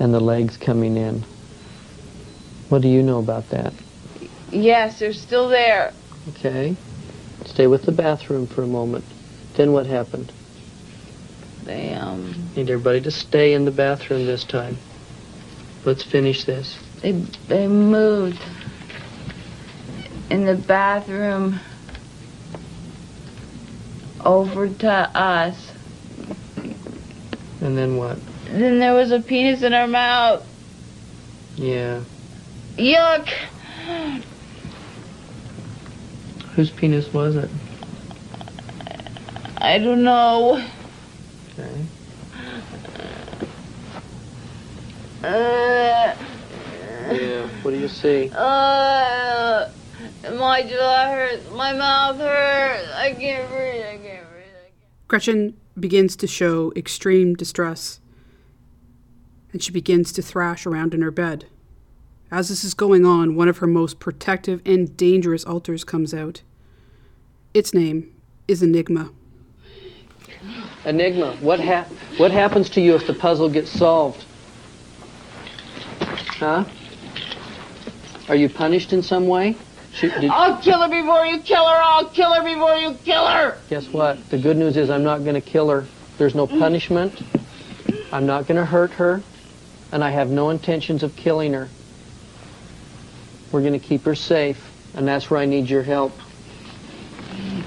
and 0.00 0.12
the 0.12 0.20
legs 0.20 0.56
coming 0.56 0.96
in. 0.96 1.22
What 2.70 2.80
do 2.80 2.88
you 2.88 3.02
know 3.02 3.18
about 3.18 3.50
that? 3.50 3.74
Yes, 4.50 4.98
they're 4.98 5.12
still 5.12 5.48
there. 5.48 5.92
Okay. 6.30 6.76
Stay 7.46 7.66
with 7.66 7.84
the 7.84 7.92
bathroom 7.92 8.46
for 8.46 8.62
a 8.62 8.66
moment. 8.66 9.04
Then 9.54 9.72
what 9.72 9.86
happened? 9.86 10.32
They, 11.64 11.92
um, 11.94 12.50
Need 12.56 12.70
everybody 12.70 13.00
to 13.02 13.10
stay 13.10 13.54
in 13.54 13.64
the 13.64 13.70
bathroom 13.70 14.26
this 14.26 14.44
time. 14.44 14.76
Let's 15.84 16.02
finish 16.02 16.44
this. 16.44 16.78
they, 17.00 17.12
they 17.48 17.66
moved 17.66 18.40
in 20.30 20.44
the 20.46 20.54
bathroom 20.54 21.60
over 24.24 24.68
to 24.68 24.90
us. 24.90 25.72
And 27.60 27.76
then 27.76 27.96
what? 27.96 28.18
Then 28.46 28.78
there 28.78 28.94
was 28.94 29.12
a 29.12 29.20
penis 29.20 29.62
in 29.62 29.72
our 29.72 29.86
mouth. 29.86 30.46
Yeah. 31.56 32.02
Yuck! 32.76 33.28
Whose 36.54 36.70
penis 36.70 37.12
was 37.12 37.36
it? 37.36 37.50
I 39.58 39.78
don't 39.78 40.02
know. 40.04 40.62
Okay. 41.58 41.84
Uh, 45.24 46.14
Yeah. 47.12 47.46
What 47.62 47.70
do 47.72 47.78
you 47.78 47.88
see? 47.88 48.30
uh, 48.34 49.68
my 50.36 50.62
jaw 50.62 51.06
hurts. 51.12 51.50
My 51.52 51.72
mouth 51.72 52.16
hurts. 52.18 52.88
I 52.94 53.12
can't 53.12 53.48
breathe. 53.50 53.82
I 53.84 53.98
can't 54.02 54.30
breathe. 54.30 54.44
I 54.60 54.68
can't. 54.68 55.08
Gretchen 55.08 55.56
begins 55.78 56.16
to 56.16 56.26
show 56.26 56.72
extreme 56.74 57.34
distress, 57.34 58.00
and 59.52 59.62
she 59.62 59.70
begins 59.72 60.12
to 60.12 60.22
thrash 60.22 60.66
around 60.66 60.92
in 60.94 61.02
her 61.02 61.10
bed. 61.10 61.46
As 62.30 62.48
this 62.48 62.64
is 62.64 62.72
going 62.74 63.04
on, 63.04 63.36
one 63.36 63.48
of 63.48 63.58
her 63.58 63.66
most 63.66 64.00
protective 64.00 64.62
and 64.64 64.96
dangerous 64.96 65.44
alters 65.44 65.84
comes 65.84 66.12
out. 66.14 66.42
Its 67.54 67.74
name 67.74 68.12
is 68.48 68.62
Enigma. 68.62 69.10
Enigma. 70.84 71.36
What 71.40 71.60
hap- 71.60 71.88
What 72.16 72.30
happens 72.30 72.70
to 72.70 72.80
you 72.80 72.94
if 72.94 73.06
the 73.06 73.14
puzzle 73.14 73.48
gets 73.48 73.70
solved? 73.70 74.24
Huh? 76.38 76.64
Are 78.28 78.34
you 78.34 78.48
punished 78.48 78.92
in 78.92 79.02
some 79.02 79.26
way? 79.28 79.56
She, 79.92 80.08
did, 80.08 80.30
I'll 80.30 80.60
kill 80.62 80.80
her 80.80 80.88
before 80.88 81.26
you 81.26 81.40
kill 81.42 81.66
her. 81.66 81.80
I'll 81.82 82.06
kill 82.08 82.32
her 82.32 82.42
before 82.42 82.74
you 82.76 82.94
kill 83.04 83.26
her. 83.26 83.58
guess 83.68 83.86
what? 83.88 84.28
The 84.30 84.38
good 84.38 84.56
news 84.56 84.76
is 84.76 84.88
I'm 84.88 85.04
not 85.04 85.18
going 85.22 85.34
to 85.34 85.40
kill 85.40 85.68
her. 85.68 85.84
There's 86.18 86.34
no 86.34 86.46
punishment. 86.46 87.22
I'm 88.10 88.24
not 88.26 88.46
going 88.46 88.56
to 88.56 88.64
hurt 88.64 88.90
her, 88.92 89.22
and 89.92 90.02
I 90.02 90.10
have 90.10 90.30
no 90.30 90.48
intentions 90.50 91.02
of 91.02 91.14
killing 91.16 91.52
her. 91.52 91.68
We're 93.52 93.60
going 93.60 93.74
to 93.74 93.78
keep 93.78 94.04
her 94.04 94.14
safe, 94.14 94.58
and 94.94 95.06
that's 95.06 95.30
where 95.30 95.38
I 95.38 95.44
need 95.44 95.68
your 95.68 95.82
help. 95.82 96.12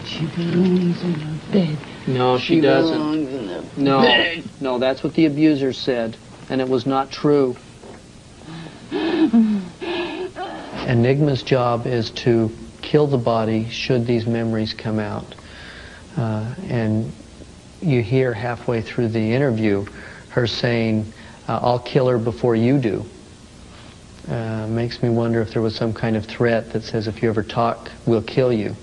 She 0.05 0.25
belongs 0.27 1.01
in 1.03 1.13
the 1.13 1.51
bed. 1.51 1.77
No, 2.07 2.37
she, 2.37 2.61
doesn't. 2.61 3.27
in 3.27 3.47
the 3.47 3.63
No, 3.77 4.01
bed. 4.01 4.43
no, 4.61 4.77
that's 4.79 5.03
what 5.03 5.13
the 5.15 5.25
abuser 5.25 5.73
said, 5.73 6.15
and 6.49 6.61
it 6.61 6.69
was 6.69 6.85
not 6.85 7.11
true. 7.11 7.55
Enigma's 10.87 11.41
job 11.43 11.87
is 11.87 12.11
to 12.11 12.51
kill 12.81 13.07
the 13.07 13.17
body 13.17 13.67
should 13.69 14.05
these 14.05 14.27
memories 14.27 14.73
come 14.73 14.99
out. 14.99 15.33
Uh, 16.15 16.53
and 16.69 17.11
you 17.81 18.01
hear 18.03 18.33
halfway 18.33 18.81
through 18.81 19.07
the 19.09 19.33
interview 19.33 19.85
her 20.29 20.45
saying, 20.47 21.11
uh, 21.47 21.59
I'll 21.61 21.79
kill 21.79 22.07
her 22.07 22.17
before 22.17 22.55
you 22.55 22.77
do. 22.77 23.05
Uh, 24.29 24.67
makes 24.67 25.01
me 25.01 25.09
wonder 25.09 25.41
if 25.41 25.51
there 25.51 25.61
was 25.61 25.75
some 25.75 25.93
kind 25.93 26.15
of 26.15 26.25
threat 26.25 26.71
that 26.73 26.83
says 26.83 27.07
if 27.07 27.21
you 27.23 27.29
ever 27.29 27.43
talk, 27.43 27.89
we'll 28.05 28.21
kill 28.21 28.51
you. 28.53 28.75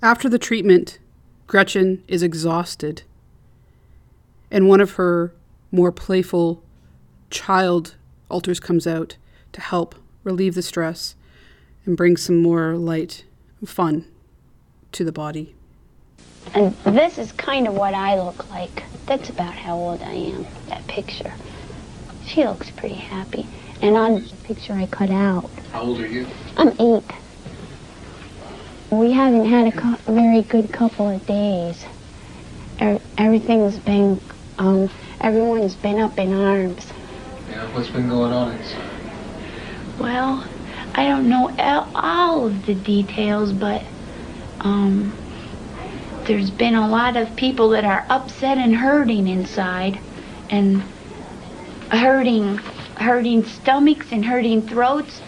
After 0.00 0.28
the 0.28 0.38
treatment, 0.38 1.00
Gretchen 1.48 2.04
is 2.06 2.22
exhausted, 2.22 3.02
and 4.48 4.68
one 4.68 4.80
of 4.80 4.92
her 4.92 5.32
more 5.72 5.90
playful 5.90 6.62
child 7.30 7.96
alters 8.28 8.60
comes 8.60 8.86
out 8.86 9.16
to 9.52 9.60
help 9.60 9.96
relieve 10.22 10.54
the 10.54 10.62
stress 10.62 11.16
and 11.84 11.96
bring 11.96 12.16
some 12.16 12.40
more 12.40 12.76
light 12.76 13.24
and 13.58 13.68
fun 13.68 14.04
to 14.92 15.02
the 15.02 15.10
body. 15.10 15.56
And 16.54 16.76
this 16.84 17.18
is 17.18 17.32
kind 17.32 17.66
of 17.66 17.74
what 17.74 17.92
I 17.92 18.22
look 18.22 18.48
like. 18.50 18.84
That's 19.06 19.30
about 19.30 19.54
how 19.54 19.74
old 19.74 20.00
I 20.02 20.12
am, 20.12 20.46
that 20.68 20.86
picture. 20.86 21.32
She 22.24 22.44
looks 22.44 22.70
pretty 22.70 22.94
happy. 22.94 23.48
And 23.82 23.96
on 23.96 24.14
the 24.14 24.34
picture 24.44 24.74
I 24.74 24.86
cut 24.86 25.10
out, 25.10 25.50
How 25.72 25.82
old 25.82 26.00
are 26.00 26.06
you? 26.06 26.26
I'm 26.56 26.68
eight. 26.80 27.04
We 28.90 29.12
haven't 29.12 29.44
had 29.44 29.74
a 29.74 30.12
very 30.12 30.42
good 30.42 30.72
couple 30.72 31.10
of 31.10 31.26
days. 31.26 31.84
Er- 32.80 33.00
everything's 33.18 33.78
been, 33.78 34.18
um, 34.58 34.88
everyone's 35.20 35.74
been 35.74 35.98
up 35.98 36.18
in 36.18 36.32
arms. 36.32 36.86
Yeah, 37.50 37.66
what's 37.74 37.88
been 37.90 38.08
going 38.08 38.32
on 38.32 38.52
inside? 38.52 38.82
Well, 39.98 40.44
I 40.94 41.06
don't 41.06 41.28
know 41.28 41.50
all- 41.58 41.88
all 41.94 42.46
of 42.46 42.64
the 42.64 42.74
details, 42.74 43.52
but 43.52 43.82
um, 44.62 45.12
there's 46.24 46.50
been 46.50 46.74
a 46.74 46.88
lot 46.88 47.16
of 47.16 47.36
people 47.36 47.70
that 47.70 47.84
are 47.84 48.06
upset 48.08 48.56
and 48.56 48.74
hurting 48.74 49.28
inside, 49.28 49.98
and 50.48 50.82
hurting, 51.90 52.56
hurting 52.96 53.44
stomachs 53.44 54.12
and 54.12 54.24
hurting 54.24 54.62
throats, 54.62 55.20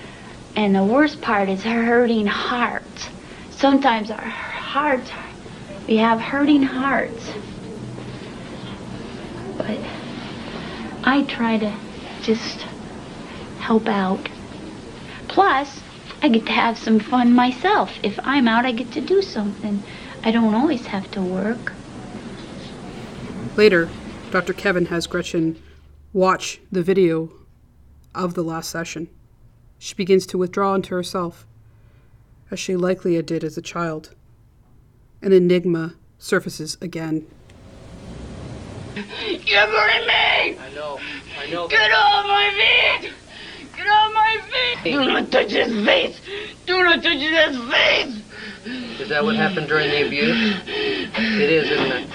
and 0.56 0.74
the 0.74 0.82
worst 0.84 1.20
part 1.20 1.50
is 1.50 1.62
hurting 1.62 2.26
hearts. 2.26 3.08
Sometimes 3.60 4.10
our 4.10 4.24
hearts, 4.24 5.10
we 5.86 5.98
have 5.98 6.18
hurting 6.18 6.62
hearts, 6.62 7.30
but 9.58 9.78
I 11.04 11.24
try 11.24 11.58
to 11.58 11.70
just 12.22 12.60
help 13.58 13.86
out. 13.86 14.30
Plus, 15.28 15.82
I 16.22 16.30
get 16.30 16.46
to 16.46 16.52
have 16.52 16.78
some 16.78 17.00
fun 17.00 17.34
myself. 17.34 17.92
If 18.02 18.18
I'm 18.22 18.48
out, 18.48 18.64
I 18.64 18.72
get 18.72 18.92
to 18.92 19.02
do 19.02 19.20
something. 19.20 19.82
I 20.24 20.30
don't 20.30 20.54
always 20.54 20.86
have 20.86 21.10
to 21.10 21.20
work. 21.20 21.74
Later, 23.58 23.90
Dr. 24.30 24.54
Kevin 24.54 24.86
has 24.86 25.06
Gretchen 25.06 25.62
watch 26.14 26.62
the 26.72 26.82
video 26.82 27.30
of 28.14 28.32
the 28.32 28.42
last 28.42 28.70
session. 28.70 29.10
She 29.78 29.94
begins 29.94 30.24
to 30.28 30.38
withdraw 30.38 30.74
into 30.74 30.94
herself, 30.94 31.46
as 32.50 32.58
she 32.58 32.76
likely 32.76 33.20
did 33.22 33.44
as 33.44 33.56
a 33.56 33.62
child. 33.62 34.14
An 35.22 35.32
enigma 35.32 35.94
surfaces 36.18 36.76
again. 36.80 37.26
You're 38.94 39.66
me! 39.66 40.58
I 40.58 40.70
know, 40.74 40.98
I 41.38 41.46
know. 41.50 41.68
Get 41.68 41.90
off 41.92 42.26
my 42.26 42.50
feet! 43.00 43.12
Get 43.76 43.86
off 43.86 44.12
my 44.12 44.40
feet! 44.50 44.92
Do 44.92 45.04
not 45.04 45.30
touch 45.30 45.52
his 45.52 45.84
face! 45.86 46.20
Do 46.66 46.82
not 46.82 47.02
touch 47.02 47.18
his 47.18 47.56
face! 47.70 48.22
Is 49.00 49.08
that 49.08 49.24
what 49.24 49.36
happened 49.36 49.68
during 49.68 49.90
the 49.90 50.06
abuse? 50.06 50.60
It 50.66 51.50
is, 51.50 51.70
isn't 51.70 51.92
it? 51.92 52.10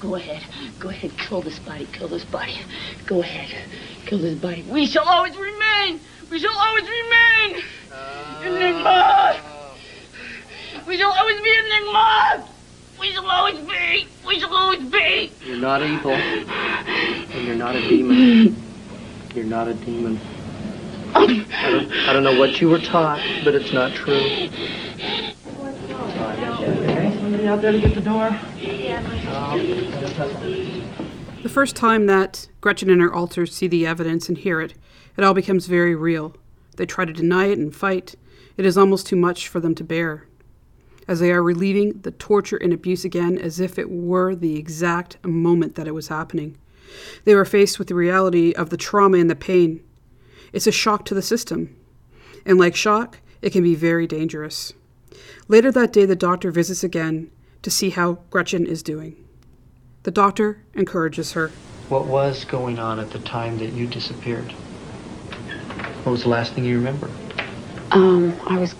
Go 0.00 0.14
ahead. 0.14 0.42
Go 0.78 0.90
ahead. 0.90 1.16
Kill 1.16 1.40
this 1.40 1.58
body. 1.58 1.86
Kill 1.92 2.08
this 2.08 2.24
body. 2.24 2.60
Go 3.06 3.20
ahead. 3.20 3.50
Kill 4.06 4.18
this 4.18 4.38
body. 4.38 4.62
We 4.68 4.86
shall 4.86 5.08
always 5.08 5.36
remain! 5.36 6.00
We 6.30 6.38
shall 6.38 6.56
always 6.56 6.84
remain! 6.84 7.64
Enigma! 11.28 12.48
We 13.00 13.12
shall 13.12 13.26
always 13.26 13.56
be 13.56 13.66
Enigma! 13.66 13.68
We 13.68 13.70
shall 13.70 13.70
always 13.70 13.70
be. 13.70 14.06
We 14.26 14.40
shall 14.40 14.54
always 14.54 14.90
be. 14.90 15.32
You're 15.44 15.56
not 15.56 15.82
evil. 15.82 16.12
And 16.12 17.46
you're 17.46 17.56
not 17.56 17.76
a 17.76 17.80
demon. 17.80 18.56
You're 19.34 19.44
not 19.44 19.68
a 19.68 19.74
demon. 19.74 20.20
I 21.14 21.26
don't, 21.26 21.92
I 21.92 22.12
don't 22.12 22.24
know 22.24 22.38
what 22.38 22.60
you 22.60 22.68
were 22.68 22.78
taught, 22.78 23.20
but 23.44 23.54
it's 23.54 23.72
not 23.72 23.94
true. 23.94 24.20
Somebody 27.16 27.46
out 27.46 27.62
there 27.62 27.72
to 27.72 27.80
get 27.80 27.94
the 27.94 28.00
door? 28.00 28.30
The 31.42 31.48
first 31.48 31.76
time 31.76 32.06
that 32.06 32.48
Gretchen 32.60 32.90
and 32.90 33.00
her 33.00 33.12
alters 33.12 33.54
see 33.54 33.68
the 33.68 33.86
evidence 33.86 34.28
and 34.28 34.36
hear 34.36 34.60
it, 34.60 34.74
it 35.16 35.24
all 35.24 35.34
becomes 35.34 35.66
very 35.66 35.94
real. 35.94 36.36
They 36.76 36.86
try 36.86 37.04
to 37.04 37.12
deny 37.12 37.46
it 37.46 37.58
and 37.58 37.74
fight. 37.74 38.14
It 38.56 38.66
is 38.66 38.76
almost 38.76 39.06
too 39.06 39.16
much 39.16 39.48
for 39.48 39.60
them 39.60 39.74
to 39.76 39.84
bear. 39.84 40.27
As 41.08 41.18
they 41.18 41.32
are 41.32 41.42
relieving 41.42 42.00
the 42.02 42.12
torture 42.12 42.58
and 42.58 42.72
abuse 42.72 43.04
again 43.04 43.38
as 43.38 43.58
if 43.58 43.78
it 43.78 43.90
were 43.90 44.34
the 44.34 44.56
exact 44.56 45.24
moment 45.26 45.74
that 45.74 45.88
it 45.88 45.94
was 45.94 46.08
happening. 46.08 46.56
They 47.24 47.34
were 47.34 47.44
faced 47.44 47.78
with 47.78 47.88
the 47.88 47.94
reality 47.94 48.52
of 48.52 48.70
the 48.70 48.76
trauma 48.76 49.18
and 49.18 49.30
the 49.30 49.34
pain. 49.34 49.82
It's 50.52 50.66
a 50.66 50.72
shock 50.72 51.04
to 51.06 51.14
the 51.14 51.22
system. 51.22 51.74
And 52.46 52.58
like 52.58 52.76
shock, 52.76 53.20
it 53.42 53.50
can 53.50 53.62
be 53.62 53.74
very 53.74 54.06
dangerous. 54.06 54.72
Later 55.48 55.72
that 55.72 55.92
day, 55.92 56.04
the 56.04 56.14
doctor 56.14 56.50
visits 56.50 56.84
again 56.84 57.30
to 57.62 57.70
see 57.70 57.90
how 57.90 58.18
Gretchen 58.30 58.66
is 58.66 58.82
doing. 58.82 59.16
The 60.02 60.10
doctor 60.10 60.62
encourages 60.74 61.32
her. 61.32 61.48
What 61.88 62.06
was 62.06 62.44
going 62.44 62.78
on 62.78 63.00
at 63.00 63.10
the 63.10 63.18
time 63.20 63.58
that 63.58 63.72
you 63.72 63.86
disappeared? 63.86 64.52
What 66.04 66.12
was 66.12 66.22
the 66.22 66.28
last 66.28 66.52
thing 66.52 66.64
you 66.64 66.76
remember? 66.76 67.10
Um, 67.90 68.38
I 68.46 68.58
was 68.58 68.74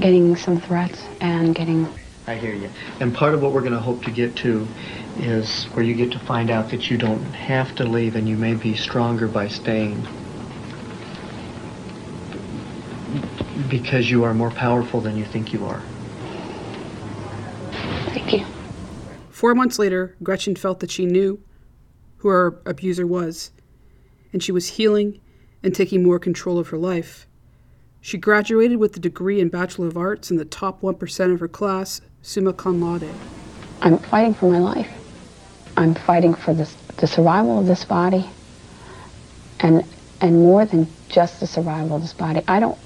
getting 0.00 0.36
some 0.36 0.60
threats 0.60 1.04
and 1.20 1.54
getting 1.54 1.88
I 2.26 2.36
hear 2.36 2.54
you. 2.54 2.70
And 3.00 3.12
part 3.12 3.34
of 3.34 3.42
what 3.42 3.52
we're 3.52 3.62
going 3.62 3.72
to 3.72 3.80
hope 3.80 4.04
to 4.04 4.10
get 4.10 4.36
to 4.36 4.66
is 5.18 5.64
where 5.66 5.84
you 5.84 5.94
get 5.94 6.12
to 6.12 6.20
find 6.20 6.50
out 6.50 6.70
that 6.70 6.88
you 6.88 6.96
don't 6.96 7.22
have 7.32 7.74
to 7.76 7.84
leave 7.84 8.14
and 8.14 8.28
you 8.28 8.36
may 8.36 8.54
be 8.54 8.76
stronger 8.76 9.26
by 9.26 9.48
staying. 9.48 10.06
Because 13.68 14.08
you 14.08 14.22
are 14.22 14.34
more 14.34 14.50
powerful 14.50 15.00
than 15.00 15.16
you 15.16 15.24
think 15.24 15.52
you 15.52 15.64
are. 15.66 15.82
thank 18.06 18.32
you. 18.32 18.46
Four 19.30 19.54
months 19.56 19.78
later, 19.78 20.16
Gretchen 20.22 20.54
felt 20.54 20.78
that 20.80 20.90
she 20.90 21.06
knew 21.06 21.42
who 22.18 22.28
her 22.28 22.62
abuser 22.64 23.06
was, 23.06 23.50
and 24.32 24.42
she 24.42 24.52
was 24.52 24.68
healing 24.68 25.20
and 25.64 25.74
taking 25.74 26.04
more 26.04 26.20
control 26.20 26.58
of 26.58 26.68
her 26.68 26.78
life. 26.78 27.26
She 28.04 28.18
graduated 28.18 28.78
with 28.78 28.96
a 28.96 29.00
degree 29.00 29.40
in 29.40 29.48
Bachelor 29.48 29.86
of 29.86 29.96
Arts 29.96 30.32
in 30.32 30.36
the 30.36 30.44
top 30.44 30.82
1% 30.82 31.32
of 31.32 31.38
her 31.38 31.46
class, 31.46 32.00
summa 32.20 32.52
cum 32.52 32.82
laude. 32.82 33.08
I'm 33.80 33.98
fighting 33.98 34.34
for 34.34 34.50
my 34.50 34.58
life. 34.58 34.90
I'm 35.76 35.94
fighting 35.94 36.34
for 36.34 36.52
this, 36.52 36.74
the 36.96 37.06
survival 37.06 37.60
of 37.60 37.66
this 37.66 37.84
body, 37.84 38.28
and 39.60 39.84
and 40.20 40.34
more 40.34 40.64
than 40.64 40.88
just 41.08 41.38
the 41.38 41.46
survival 41.46 41.96
of 41.96 42.02
this 42.02 42.12
body. 42.12 42.42
I 42.48 42.58
don't 42.58 42.76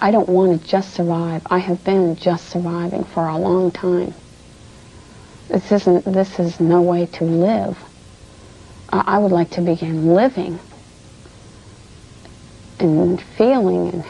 I 0.00 0.10
don't 0.10 0.28
want 0.28 0.60
to 0.60 0.66
just 0.66 0.94
survive. 0.94 1.42
I 1.50 1.58
have 1.58 1.84
been 1.84 2.16
just 2.16 2.48
surviving 2.48 3.04
for 3.04 3.28
a 3.28 3.36
long 3.36 3.70
time. 3.72 4.14
This 5.48 5.70
isn't 5.70 6.06
this 6.06 6.38
is 6.38 6.60
no 6.60 6.80
way 6.80 7.04
to 7.06 7.24
live. 7.24 7.78
I, 8.88 9.04
I 9.06 9.18
would 9.18 9.32
like 9.32 9.50
to 9.50 9.60
begin 9.60 10.14
living 10.14 10.58
and 12.78 13.20
feeling 13.20 13.88
and 13.90 14.04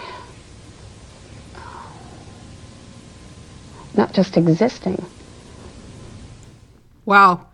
not 3.96 4.12
just 4.12 4.36
existing. 4.36 5.04
Wow, 7.04 7.46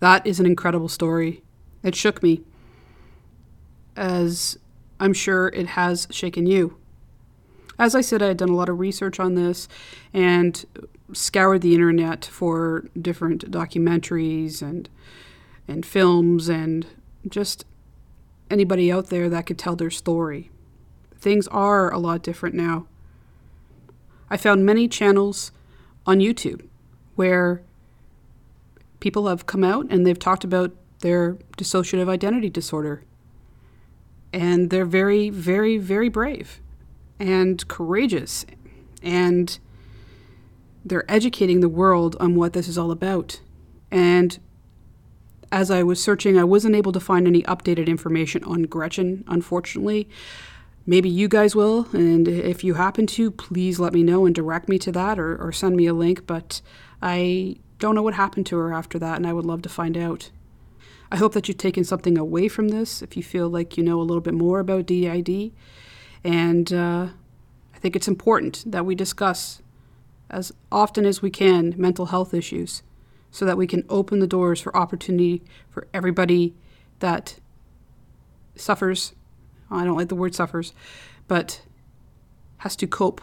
that 0.00 0.26
is 0.26 0.40
an 0.40 0.46
incredible 0.46 0.88
story. 0.88 1.42
It 1.82 1.94
shook 1.94 2.22
me, 2.22 2.42
as 3.96 4.58
I'm 5.00 5.12
sure 5.12 5.48
it 5.48 5.68
has 5.68 6.06
shaken 6.10 6.46
you. 6.46 6.76
As 7.78 7.94
I 7.94 8.00
said, 8.00 8.22
I 8.22 8.28
had 8.28 8.36
done 8.36 8.50
a 8.50 8.54
lot 8.56 8.68
of 8.68 8.78
research 8.78 9.18
on 9.18 9.34
this 9.34 9.68
and 10.12 10.64
scoured 11.12 11.60
the 11.60 11.74
internet 11.74 12.24
for 12.24 12.88
different 13.00 13.50
documentaries 13.50 14.62
and 14.62 14.88
and 15.66 15.84
films 15.86 16.48
and 16.48 16.86
just 17.28 17.64
anybody 18.50 18.92
out 18.92 19.08
there 19.08 19.28
that 19.30 19.46
could 19.46 19.58
tell 19.58 19.76
their 19.76 19.90
story. 19.90 20.50
Things 21.18 21.48
are 21.48 21.90
a 21.92 21.98
lot 21.98 22.22
different 22.22 22.54
now. 22.54 22.86
I 24.28 24.36
found 24.36 24.66
many 24.66 24.88
channels 24.88 25.52
on 26.06 26.18
YouTube 26.18 26.66
where 27.16 27.62
people 29.00 29.28
have 29.28 29.46
come 29.46 29.62
out 29.64 29.86
and 29.90 30.06
they've 30.06 30.18
talked 30.18 30.44
about 30.44 30.72
their 31.00 31.34
dissociative 31.56 32.08
identity 32.08 32.50
disorder. 32.50 33.02
And 34.32 34.70
they're 34.70 34.86
very, 34.86 35.30
very, 35.30 35.78
very 35.78 36.08
brave 36.08 36.60
and 37.20 37.66
courageous. 37.68 38.46
And 39.02 39.58
they're 40.84 41.10
educating 41.10 41.60
the 41.60 41.68
world 41.68 42.16
on 42.18 42.34
what 42.34 42.52
this 42.52 42.66
is 42.66 42.76
all 42.76 42.90
about. 42.90 43.40
And 43.90 44.38
as 45.52 45.70
I 45.70 45.82
was 45.82 46.02
searching, 46.02 46.36
I 46.36 46.44
wasn't 46.44 46.74
able 46.74 46.92
to 46.92 47.00
find 47.00 47.26
any 47.26 47.42
updated 47.42 47.86
information 47.86 48.42
on 48.44 48.62
Gretchen, 48.62 49.24
unfortunately. 49.28 50.08
Maybe 50.86 51.08
you 51.08 51.28
guys 51.28 51.56
will, 51.56 51.88
and 51.92 52.28
if 52.28 52.62
you 52.62 52.74
happen 52.74 53.06
to, 53.08 53.30
please 53.30 53.80
let 53.80 53.94
me 53.94 54.02
know 54.02 54.26
and 54.26 54.34
direct 54.34 54.68
me 54.68 54.78
to 54.80 54.92
that 54.92 55.18
or, 55.18 55.36
or 55.36 55.50
send 55.50 55.76
me 55.76 55.86
a 55.86 55.94
link. 55.94 56.26
But 56.26 56.60
I 57.00 57.56
don't 57.78 57.94
know 57.94 58.02
what 58.02 58.14
happened 58.14 58.46
to 58.46 58.56
her 58.58 58.72
after 58.72 58.98
that, 58.98 59.16
and 59.16 59.26
I 59.26 59.32
would 59.32 59.46
love 59.46 59.62
to 59.62 59.68
find 59.70 59.96
out. 59.96 60.30
I 61.10 61.16
hope 61.16 61.32
that 61.32 61.48
you've 61.48 61.58
taken 61.58 61.84
something 61.84 62.18
away 62.18 62.48
from 62.48 62.68
this 62.68 63.00
if 63.00 63.16
you 63.16 63.22
feel 63.22 63.48
like 63.48 63.78
you 63.78 63.84
know 63.84 64.00
a 64.00 64.02
little 64.02 64.20
bit 64.20 64.34
more 64.34 64.60
about 64.60 64.86
DID. 64.86 65.52
And 66.22 66.72
uh, 66.72 67.08
I 67.74 67.78
think 67.78 67.96
it's 67.96 68.08
important 68.08 68.64
that 68.66 68.84
we 68.84 68.94
discuss 68.94 69.62
as 70.30 70.52
often 70.72 71.06
as 71.06 71.22
we 71.22 71.30
can 71.30 71.74
mental 71.76 72.06
health 72.06 72.34
issues 72.34 72.82
so 73.30 73.44
that 73.44 73.56
we 73.56 73.66
can 73.66 73.84
open 73.88 74.18
the 74.18 74.26
doors 74.26 74.60
for 74.60 74.76
opportunity 74.76 75.42
for 75.68 75.86
everybody 75.92 76.54
that 77.00 77.38
suffers. 78.56 79.12
I 79.74 79.84
don't 79.84 79.96
like 79.96 80.08
the 80.08 80.14
word 80.14 80.34
suffers, 80.34 80.72
but 81.28 81.62
has 82.58 82.76
to 82.76 82.86
cope 82.86 83.20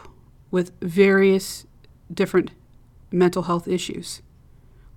with 0.50 0.72
various 0.80 1.66
different 2.12 2.50
mental 3.10 3.44
health 3.44 3.66
issues. 3.66 4.22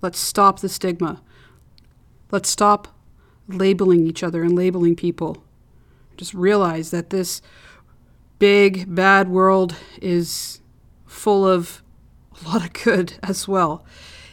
Let's 0.02 0.18
stop 0.18 0.60
the 0.60 0.68
stigma. 0.68 1.22
Let's 2.30 2.48
stop 2.48 2.88
labeling 3.48 4.06
each 4.06 4.22
other 4.22 4.42
and 4.42 4.54
labeling 4.54 4.96
people. 4.96 5.44
Just 6.16 6.34
realize 6.34 6.90
that 6.90 7.10
this 7.10 7.42
big, 8.38 8.94
bad 8.94 9.28
world 9.28 9.74
is 10.00 10.60
full 11.06 11.46
of 11.46 11.82
a 12.40 12.48
lot 12.48 12.64
of 12.64 12.72
good 12.72 13.14
as 13.22 13.48
well. 13.48 13.84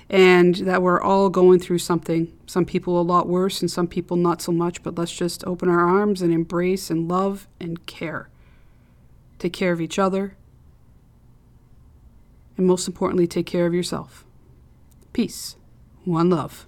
And 0.09 0.55
that 0.55 0.81
we're 0.81 1.01
all 1.01 1.29
going 1.29 1.59
through 1.59 1.79
something. 1.79 2.31
Some 2.45 2.65
people 2.65 2.99
a 2.99 3.01
lot 3.01 3.27
worse, 3.27 3.61
and 3.61 3.71
some 3.71 3.87
people 3.87 4.17
not 4.17 4.41
so 4.41 4.51
much. 4.51 4.83
But 4.83 4.97
let's 4.97 5.13
just 5.13 5.45
open 5.45 5.69
our 5.69 5.81
arms 5.81 6.21
and 6.21 6.33
embrace 6.33 6.89
and 6.89 7.07
love 7.07 7.47
and 7.59 7.85
care. 7.85 8.29
Take 9.39 9.53
care 9.53 9.71
of 9.71 9.81
each 9.81 9.97
other. 9.97 10.35
And 12.57 12.67
most 12.67 12.87
importantly, 12.87 13.27
take 13.27 13.45
care 13.45 13.65
of 13.65 13.73
yourself. 13.73 14.25
Peace. 15.11 15.55
One 16.05 16.29
love. 16.29 16.67